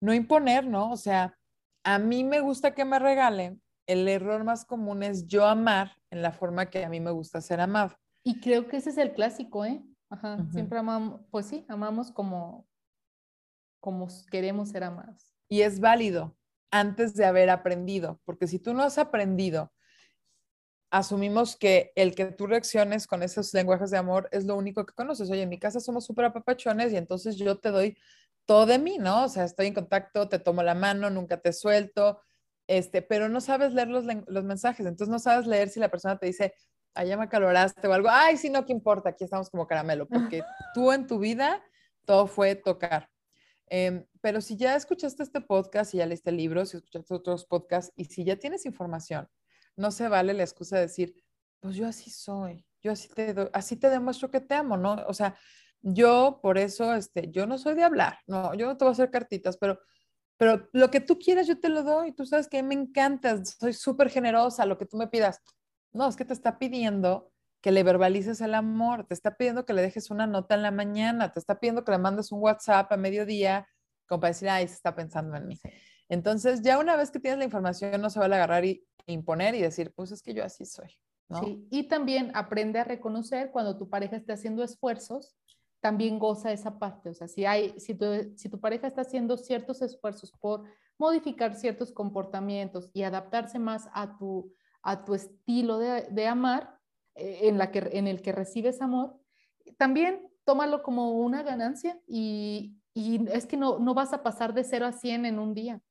[0.00, 0.90] No imponer, ¿no?
[0.90, 1.38] O sea,
[1.82, 6.22] a mí me gusta que me regalen, el error más común es yo amar en
[6.22, 7.96] la forma que a mí me gusta ser amado.
[8.22, 9.82] Y creo que ese es el clásico, ¿eh?
[10.10, 12.68] Ajá, siempre amamos, pues sí, amamos como,
[13.80, 15.34] como queremos ser amados.
[15.48, 16.36] Y es válido
[16.70, 19.72] antes de haber aprendido, porque si tú no has aprendido
[20.92, 24.92] asumimos que el que tú reacciones con esos lenguajes de amor es lo único que
[24.92, 25.30] conoces.
[25.30, 27.96] Oye, en mi casa somos súper apapachones y entonces yo te doy
[28.44, 29.24] todo de mí, ¿no?
[29.24, 32.20] O sea, estoy en contacto, te tomo la mano, nunca te suelto,
[32.66, 36.18] este, pero no sabes leer los, los mensajes, entonces no sabes leer si la persona
[36.18, 36.54] te dice,
[36.94, 39.10] ay, ya me caloraste o algo, ay, sí, no, ¿qué importa?
[39.10, 40.42] Aquí estamos como caramelo, porque
[40.74, 41.62] tú en tu vida
[42.04, 43.08] todo fue tocar.
[43.66, 47.92] Em, pero si ya escuchaste este podcast y ya leíste libros, si escuchaste otros podcasts
[47.96, 49.28] y si ya tienes información,
[49.76, 51.14] no se vale la excusa de decir,
[51.60, 54.96] pues yo así soy, yo así te, así te demuestro que te amo, ¿no?
[55.06, 55.36] O sea,
[55.80, 58.92] yo por eso, este, yo no soy de hablar, no, yo no te voy a
[58.92, 59.80] hacer cartitas, pero,
[60.42, 63.72] pero lo que tú quieras yo te lo doy, tú sabes que me encanta, soy
[63.72, 65.38] súper generosa, lo que tú me pidas.
[65.92, 67.30] No, es que te está pidiendo
[67.60, 70.72] que le verbalices el amor, te está pidiendo que le dejes una nota en la
[70.72, 73.68] mañana, te está pidiendo que le mandes un WhatsApp a mediodía,
[74.08, 75.60] como para decir, ay, se está pensando en mí.
[76.08, 79.54] Entonces, ya una vez que tienes la información, no se va a agarrar y imponer
[79.54, 80.88] y decir, pues es que yo así soy.
[81.28, 81.38] ¿no?
[81.38, 85.36] Sí, y también aprende a reconocer cuando tu pareja está haciendo esfuerzos,
[85.82, 87.10] también goza esa parte.
[87.10, 88.06] O sea, si, hay, si, tu,
[88.36, 90.62] si tu pareja está haciendo ciertos esfuerzos por
[90.96, 96.78] modificar ciertos comportamientos y adaptarse más a tu, a tu estilo de, de amar,
[97.16, 99.18] eh, en, la que, en el que recibes amor,
[99.76, 104.62] también tómalo como una ganancia y, y es que no, no, vas a pasar de
[104.62, 105.82] 0 a 100 en un día,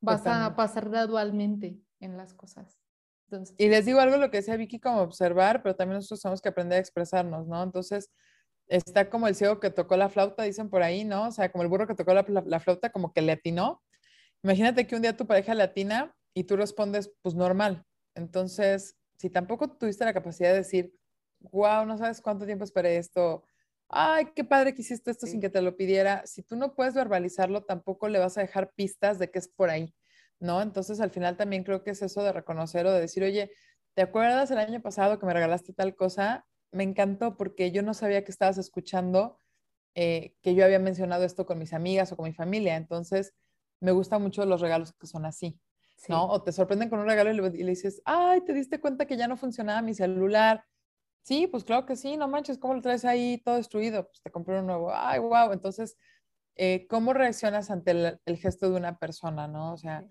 [0.00, 2.78] vas a pasar gradualmente en las cosas.
[3.24, 6.42] Entonces, y les digo algo lo que decía Vicky como observar, pero también nosotros tenemos
[6.42, 7.62] que aprender a expresarnos, ¿no?
[7.62, 8.10] Entonces,
[8.68, 11.28] está como el ciego que tocó la flauta, dicen por ahí, ¿no?
[11.28, 13.82] O sea, como el burro que tocó la, la, flauta, como que le atinó.
[14.42, 17.84] Imagínate que un día tu pareja le atina y tú respondes, pues normal.
[18.14, 20.94] Entonces, si tampoco tuviste la capacidad de decir,
[21.40, 23.44] wow, no sabes cuánto tiempo esperé esto,
[23.88, 26.94] ay, qué padre que hiciste esto sin que te lo pidiera, si tú no puedes
[26.94, 29.94] verbalizarlo, tampoco le vas a dejar pistas de que es por ahí,
[30.40, 30.62] ¿no?
[30.62, 33.50] Entonces, al final también creo que es eso de reconocer o de decir, oye,
[33.94, 36.46] ¿te acuerdas el año pasado que me regalaste tal cosa?
[36.72, 39.38] Me encantó porque yo no sabía que estabas escuchando,
[39.94, 42.76] eh, que yo había mencionado esto con mis amigas o con mi familia.
[42.76, 43.34] Entonces,
[43.80, 45.60] me gustan mucho los regalos que son así.
[46.08, 46.26] ¿no?
[46.26, 49.26] O te sorprenden con un regalo y le, dices, ay, ¿te diste cuenta que ya
[49.26, 50.64] no funcionaba mi celular?
[51.22, 54.06] Sí, pues claro que sí, no manches, ¿cómo lo traes ahí todo destruido?
[54.06, 55.52] Pues te compré un nuevo, ay, wow.
[55.52, 55.96] Entonces,
[56.54, 57.90] eh, ¿cómo reaccionas ante
[58.24, 59.74] el, gesto de una persona, no?
[59.74, 60.06] O sea,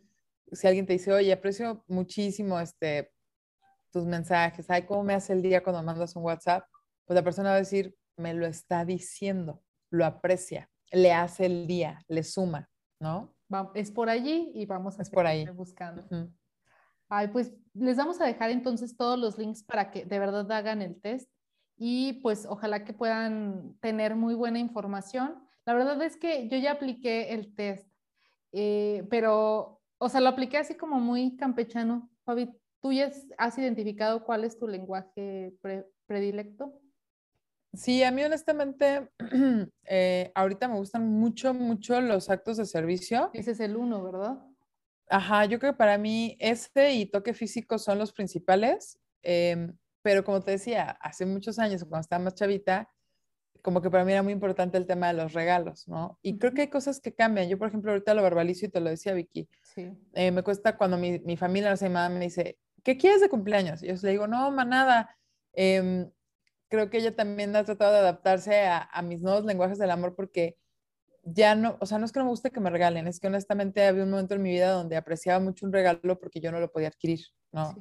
[0.51, 3.11] si alguien te dice, oye, aprecio muchísimo este,
[3.91, 6.65] tus mensajes, ay, ¿cómo me hace el día cuando mandas un WhatsApp?
[7.05, 9.61] Pues la persona va a decir, me lo está diciendo,
[9.91, 12.69] lo aprecia, le hace el día, le suma,
[12.99, 13.33] ¿no?
[13.75, 15.47] es por allí y vamos a es por ahí.
[15.51, 16.03] buscando.
[17.09, 20.81] Ay, pues les vamos a dejar entonces todos los links para que de verdad hagan
[20.81, 21.29] el test
[21.77, 25.41] y pues ojalá que puedan tener muy buena información.
[25.65, 27.87] La verdad es que yo ya apliqué el test,
[28.51, 32.09] eh, pero, o sea, lo apliqué así como muy campechano.
[32.25, 32.49] Fabi,
[32.81, 35.53] ¿tú ya has identificado cuál es tu lenguaje
[36.05, 36.81] predilecto?
[37.73, 39.09] Sí, a mí honestamente,
[39.85, 43.29] eh, ahorita me gustan mucho, mucho los actos de servicio.
[43.33, 44.39] Ese es el uno, ¿verdad?
[45.09, 50.23] Ajá, yo creo que para mí este y toque físico son los principales, em, pero
[50.23, 52.89] como te decía, hace muchos años, cuando estaba más chavita,
[53.61, 56.17] como que para mí era muy importante el tema de los regalos, ¿no?
[56.21, 57.49] Y creo que hay cosas que cambian.
[57.49, 59.49] Yo, por ejemplo, ahorita lo verbalizo y te lo decía Vicky.
[59.61, 59.91] Sí.
[60.13, 62.57] Eh, me cuesta cuando mi, mi familia, no sé, mi mamá me dice,
[62.87, 63.83] ¿qué quieres de cumpleaños?
[63.83, 65.13] Y yo le digo, no, nada.
[65.51, 66.09] Eh,
[66.69, 70.57] creo que ella también ha tratado de adaptarse a, mis nuevos lenguajes del amor porque
[71.23, 73.27] ya no, o sea, no es que no me guste que me regalen, es que
[73.27, 76.61] honestamente había un momento en mi vida donde apreciaba mucho un regalo porque yo no
[76.61, 77.75] lo podía adquirir, ¿no?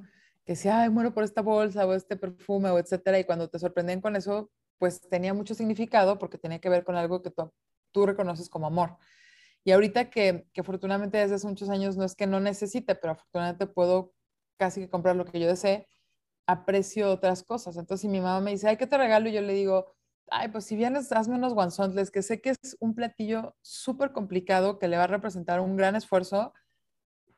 [0.44, 3.60] Que decía, ay, muero por esta bolsa o este perfume o etcétera, y cuando te
[3.60, 7.52] sorprenden con eso, pues tenía mucho significado porque tenía que ver con algo que tú,
[7.92, 8.96] tú reconoces como amor.
[9.62, 13.12] Y ahorita que, que afortunadamente desde hace muchos años no es que no necesite, pero
[13.12, 14.15] afortunadamente puedo
[14.56, 15.86] casi que comprar lo que yo desee,
[16.46, 17.76] aprecio otras cosas.
[17.76, 19.28] Entonces, si mi mamá me dice, ay, ¿qué te regalo?
[19.28, 19.94] yo le digo,
[20.30, 24.78] ay, pues si vienes, hazme unos guanzontles, que sé que es un platillo súper complicado,
[24.78, 26.52] que le va a representar un gran esfuerzo.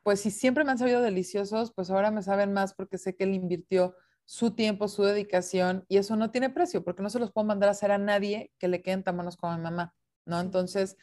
[0.03, 3.25] Pues si siempre me han sabido deliciosos, pues ahora me saben más porque sé que
[3.25, 3.95] él invirtió
[4.25, 7.69] su tiempo, su dedicación, y eso no tiene precio, porque no se los puedo mandar
[7.69, 9.95] a hacer a nadie que le queden tan buenos como a mi mamá,
[10.25, 10.39] ¿no?
[10.39, 10.97] Entonces,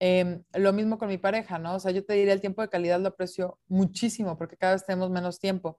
[0.00, 1.74] em, lo mismo con mi pareja, ¿no?
[1.74, 4.84] O sea, yo te diría el tiempo de calidad lo aprecio muchísimo porque cada vez
[4.86, 5.78] tenemos menos tiempo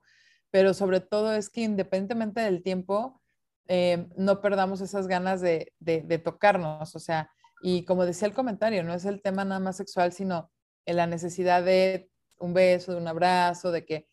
[0.50, 3.20] pero sobre todo es que independientemente del tiempo,
[3.68, 7.30] eh, no perdamos esas ganas de, de, tocarnos, o sea,
[7.62, 10.50] y como decía el comentario, no es el tema nada más sexual, sino
[10.86, 14.08] en la necesidad de un beso, de un abrazo, de que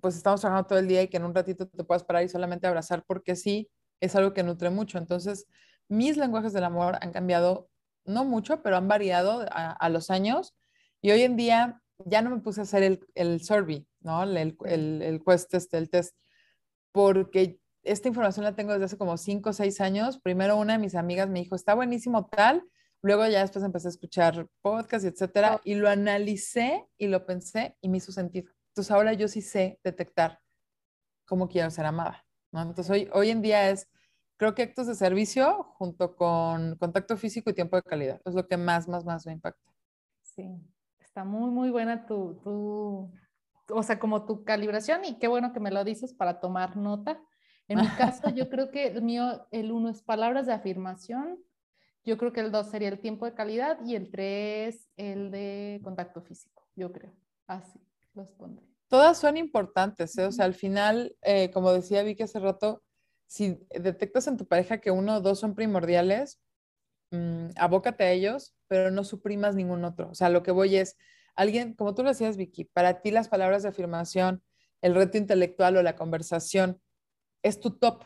[0.00, 2.28] pues estamos trabajando todo el día y que en un ratito te puedas parar y
[2.28, 3.70] solamente abrazar porque sí,
[4.00, 4.98] es algo que nutre mucho.
[4.98, 5.46] Entonces,
[5.88, 7.68] mis lenguajes del amor han cambiado,
[8.04, 10.54] no mucho, pero han variado a, a los años
[11.02, 14.22] y hoy en día ya no me puse a hacer el, el survey, ¿no?
[14.22, 16.16] El, el, el quest, este, el test,
[16.92, 20.18] porque esta información la tengo desde hace como cinco o seis años.
[20.20, 22.64] Primero una de mis amigas me dijo, está buenísimo tal.
[23.02, 27.90] Luego ya después empecé a escuchar podcasts, etcétera, y lo analicé y lo pensé y
[27.90, 28.50] me hizo sentido.
[28.68, 30.40] Entonces ahora yo sí sé detectar
[31.26, 32.24] cómo quiero ser amada.
[32.50, 32.62] ¿no?
[32.62, 33.88] Entonces hoy, hoy en día es,
[34.36, 38.20] creo que actos de servicio junto con contacto físico y tiempo de calidad.
[38.24, 39.72] Es lo que más, más, más me impacta.
[40.22, 40.50] Sí,
[40.98, 43.12] está muy, muy buena tu, tu,
[43.74, 47.20] o sea, como tu calibración y qué bueno que me lo dices para tomar nota.
[47.68, 51.38] En mi caso, yo creo que el mío, el uno es palabras de afirmación,
[52.04, 55.80] yo creo que el dos sería el tiempo de calidad y el tres el de
[55.82, 57.14] contacto físico, yo creo.
[57.46, 57.80] Así
[58.14, 58.66] los pondré.
[58.88, 60.26] Todas son importantes, ¿eh?
[60.26, 62.82] o sea, al final, eh, como decía Vicky hace rato,
[63.34, 66.40] si detectas en tu pareja que uno o dos son primordiales,
[67.10, 70.10] mmm, abócate a ellos, pero no suprimas ningún otro.
[70.10, 70.96] O sea, lo que voy es,
[71.34, 74.44] alguien, como tú lo decías, Vicky, para ti las palabras de afirmación,
[74.82, 76.80] el reto intelectual o la conversación
[77.42, 78.04] es tu top.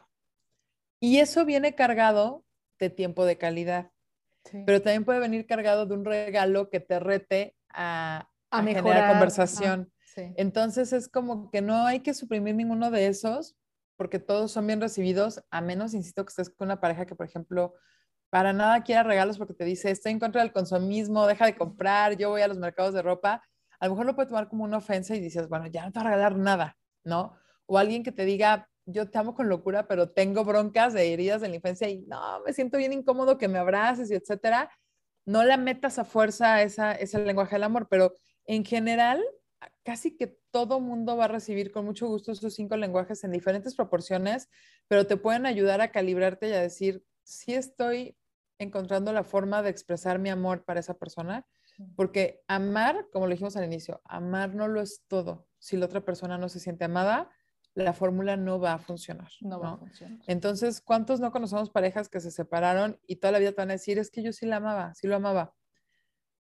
[0.99, 2.47] Y eso viene cargado
[2.79, 3.91] de tiempo de calidad.
[4.65, 9.93] Pero también puede venir cargado de un regalo que te rete a, a, generar conversación.
[10.17, 13.59] Entonces es como que no hay que suprimir ninguno de esos
[13.99, 17.27] porque todos son bien recibidos, a menos, insisto, que estés con una pareja que, por
[17.27, 17.75] ejemplo,
[18.31, 22.17] para nada quiera regalos porque te dice, estoy en contra del consumismo, deja de comprar,
[22.17, 23.43] yo voy a los mercados de ropa.
[23.81, 25.99] A lo mejor lo puede tomar como una ofensa y dices, bueno, ya no te
[25.99, 27.37] voy a regalar nada, ¿no?
[27.67, 31.41] O alguien que te diga, yo te amo con locura, pero tengo broncas de heridas
[31.41, 34.71] de la infancia y no, me siento bien incómodo que me abraces y etcétera.
[35.27, 38.15] No la metas a fuerza esa, ese lenguaje del amor, pero
[38.47, 39.23] en general,
[39.83, 43.75] casi que todo mundo va a recibir con mucho gusto esos cinco lenguajes en diferentes
[43.75, 44.49] proporciones,
[44.87, 48.17] pero te pueden ayudar a calibrarte y a decir, si estoy
[48.59, 51.47] encontrando la forma de expresar mi amor para esa persona,
[51.95, 55.47] porque amar, como lo dijimos al inicio, amar no lo es todo.
[55.59, 57.31] Si la otra persona no se siente amada,
[57.75, 59.31] la fórmula no va a funcionar.
[59.41, 60.19] No, va a funcionar.
[60.27, 63.75] Entonces, ¿cuántos no conocemos parejas que se separaron y toda la vida te van a
[63.75, 65.55] decir, es que yo sí la amaba, sí lo amaba?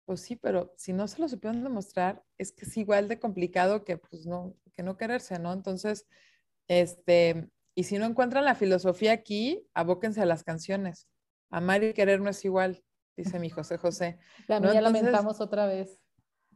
[0.05, 3.84] Pues sí, pero si no se lo supieron demostrar, es que es igual de complicado
[3.84, 5.53] que, pues, no, que no quererse, ¿no?
[5.53, 6.07] Entonces,
[6.68, 11.09] este, y si no encuentran la filosofía aquí, abóquense a las canciones.
[11.50, 12.82] Amar y querer no es igual,
[13.16, 14.18] dice mi José José.
[14.48, 16.03] La mía lamentamos otra vez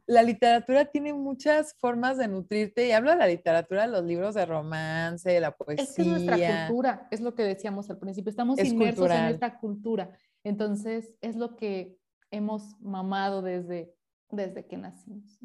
[0.07, 4.45] la literatura tiene muchas formas de nutrirte y hablo de la literatura, los libros de
[4.45, 5.83] romance, la poesía.
[5.83, 9.59] Es que es nuestra cultura, es lo que decíamos al principio, estamos inmersos en esta
[9.59, 10.11] cultura,
[10.45, 11.97] entonces es lo que
[12.31, 13.93] hemos mamado desde,
[14.29, 15.39] desde que nacimos.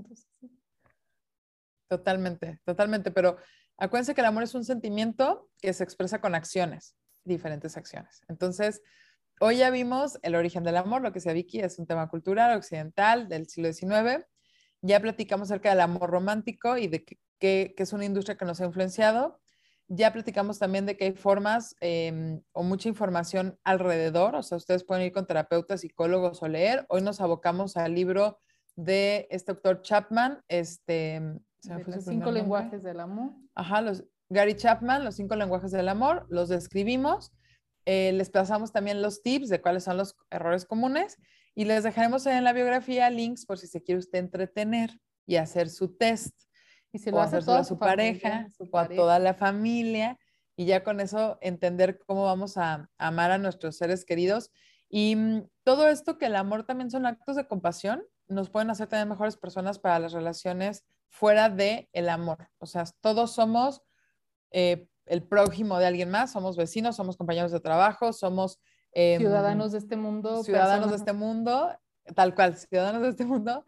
[1.89, 3.37] Totalmente, totalmente, pero
[3.76, 8.22] acuérdense que el amor es un sentimiento que se expresa con acciones, diferentes acciones.
[8.28, 8.83] Entonces,
[9.41, 12.57] hoy ya vimos el origen del amor, lo que sea Vicky, es un tema cultural
[12.57, 14.26] occidental del siglo XIX
[14.83, 18.66] ya platicamos acerca del amor romántico y de que, es una industria que nos ha
[18.66, 19.41] influenciado.
[19.89, 24.85] Ya platicamos también de que hay formas em, o mucha información alrededor, o sea, ustedes
[24.85, 26.87] pueden ir con terapeutas, psicólogos o leer.
[26.89, 28.39] Hoy nos abocamos al libro
[28.76, 31.20] de este doctor Chapman, este,
[31.87, 33.33] los cinco lenguajes del amor.
[33.55, 37.33] Ajá, los, Gary Chapman, los cinco lenguajes del amor, los describimos.
[37.85, 41.18] Eh, les pasamos también los tips de cuáles son los errores comunes
[41.55, 45.68] y les dejaremos en la biografía links por si se quiere usted entretener y hacer
[45.68, 46.35] su test.
[46.93, 50.18] Y si lo hace a su, pareja, o a toda la familia.
[50.57, 54.51] Y ya con eso entender cómo vamos a, amar a nuestros seres queridos.
[54.88, 58.88] Y mm, todo esto que el amor también son actos de compasión, nos pueden hacer
[58.88, 62.51] tener mejores personas para las relaciones fuera de el amor.
[62.59, 63.82] O sea, todos somos
[64.51, 68.61] eh, el prójimo de alguien más, somos vecinos, somos compañeros de trabajo, somos
[68.93, 70.45] Em, ciudadanos de este mundo.
[70.45, 71.74] Ciudadanos de este mundo,
[72.14, 73.64] tal cual, ciudadanos de este mundo.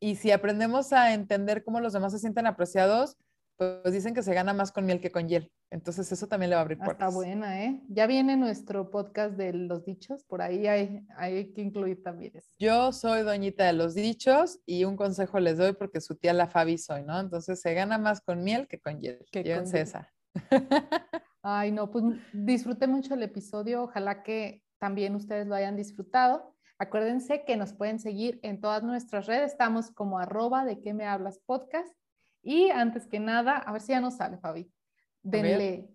[0.00, 3.16] Y si aprendemos a entender cómo los demás se sienten apreciados,
[3.58, 5.50] pues dicen que se gana más con miel que con hiel.
[5.70, 7.08] Entonces eso también le va a abrir puertas.
[7.08, 7.82] Está buena, ¿eh?
[7.88, 12.48] Ya viene nuestro podcast de los dichos, por ahí hay, hay que incluir también eso.
[12.58, 16.46] Yo soy doñita de los dichos y un consejo les doy porque su tía la
[16.46, 17.18] Fabi soy, ¿no?
[17.18, 19.26] Entonces se gana más con miel que con hiel.
[19.32, 20.12] Que con esa.
[21.42, 23.82] Ay, no, pues disfruté mucho el episodio.
[23.82, 26.54] Ojalá que también ustedes lo hayan disfrutado.
[26.78, 29.52] Acuérdense que nos pueden seguir en todas nuestras redes.
[29.52, 31.92] Estamos como arroba de qué me hablas podcast.
[32.42, 34.72] Y antes que nada, a ver si ya nos sale, Fabi.
[35.22, 35.88] Denle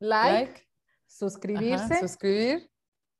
[0.00, 0.68] like,
[1.06, 2.00] suscribirse.
[2.00, 2.68] suscribir.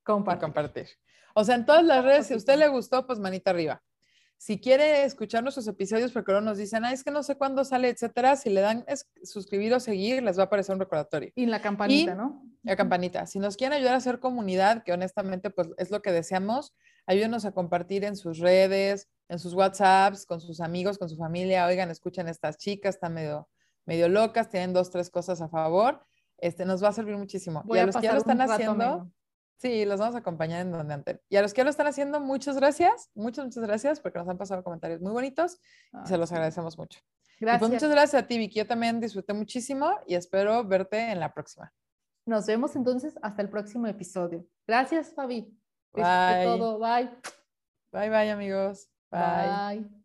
[0.02, 0.42] Compartir.
[0.42, 0.88] compartir.
[1.34, 3.80] O sea, en todas las redes, si a usted le gustó, pues manita arriba.
[4.42, 7.64] Si quiere escuchar nuestros episodios, porque luego nos dicen, ah, es que no sé cuándo
[7.64, 8.84] sale, etcétera, si le dan
[9.22, 11.30] suscribir o seguir, les va a aparecer un recordatorio.
[11.36, 12.42] Y la campanita, ¿no?
[12.64, 13.24] La campanita.
[13.28, 16.74] Si nos quieren ayudar a hacer comunidad, que honestamente, pues es lo que deseamos,
[17.06, 21.64] ayúdenos a compartir en sus redes, en sus WhatsApps, con sus amigos, con su familia.
[21.66, 23.48] Oigan, escuchen estas chicas, están medio,
[23.86, 26.04] medio locas, tienen dos, tres cosas a favor.
[26.38, 27.62] este, nos va a servir muchísimo.
[27.64, 29.08] Voy y a, a los que ya lo están rato haciendo.
[29.62, 31.20] Sí, los vamos a acompañar en donde antes.
[31.28, 34.28] Y a los que ya lo están haciendo, muchas gracias, muchas, muchas gracias, porque nos
[34.28, 35.58] han pasado comentarios muy bonitos
[36.04, 36.98] y se los agradecemos mucho.
[37.38, 37.60] Y Gracias.
[37.60, 38.58] pues muchas gracias a ti, Vicky.
[38.58, 41.72] Yo también disfruté muchísimo y espero verte en la próxima.
[42.26, 44.44] Nos vemos entonces hasta el próximo episodio.
[44.66, 45.56] Gracias, Fabi.
[45.92, 46.44] Bye.
[46.44, 46.78] todo.
[46.78, 47.10] Bye.
[47.92, 48.88] Bye, bye, amigos.
[49.10, 49.80] Bye.
[49.80, 50.01] Bye.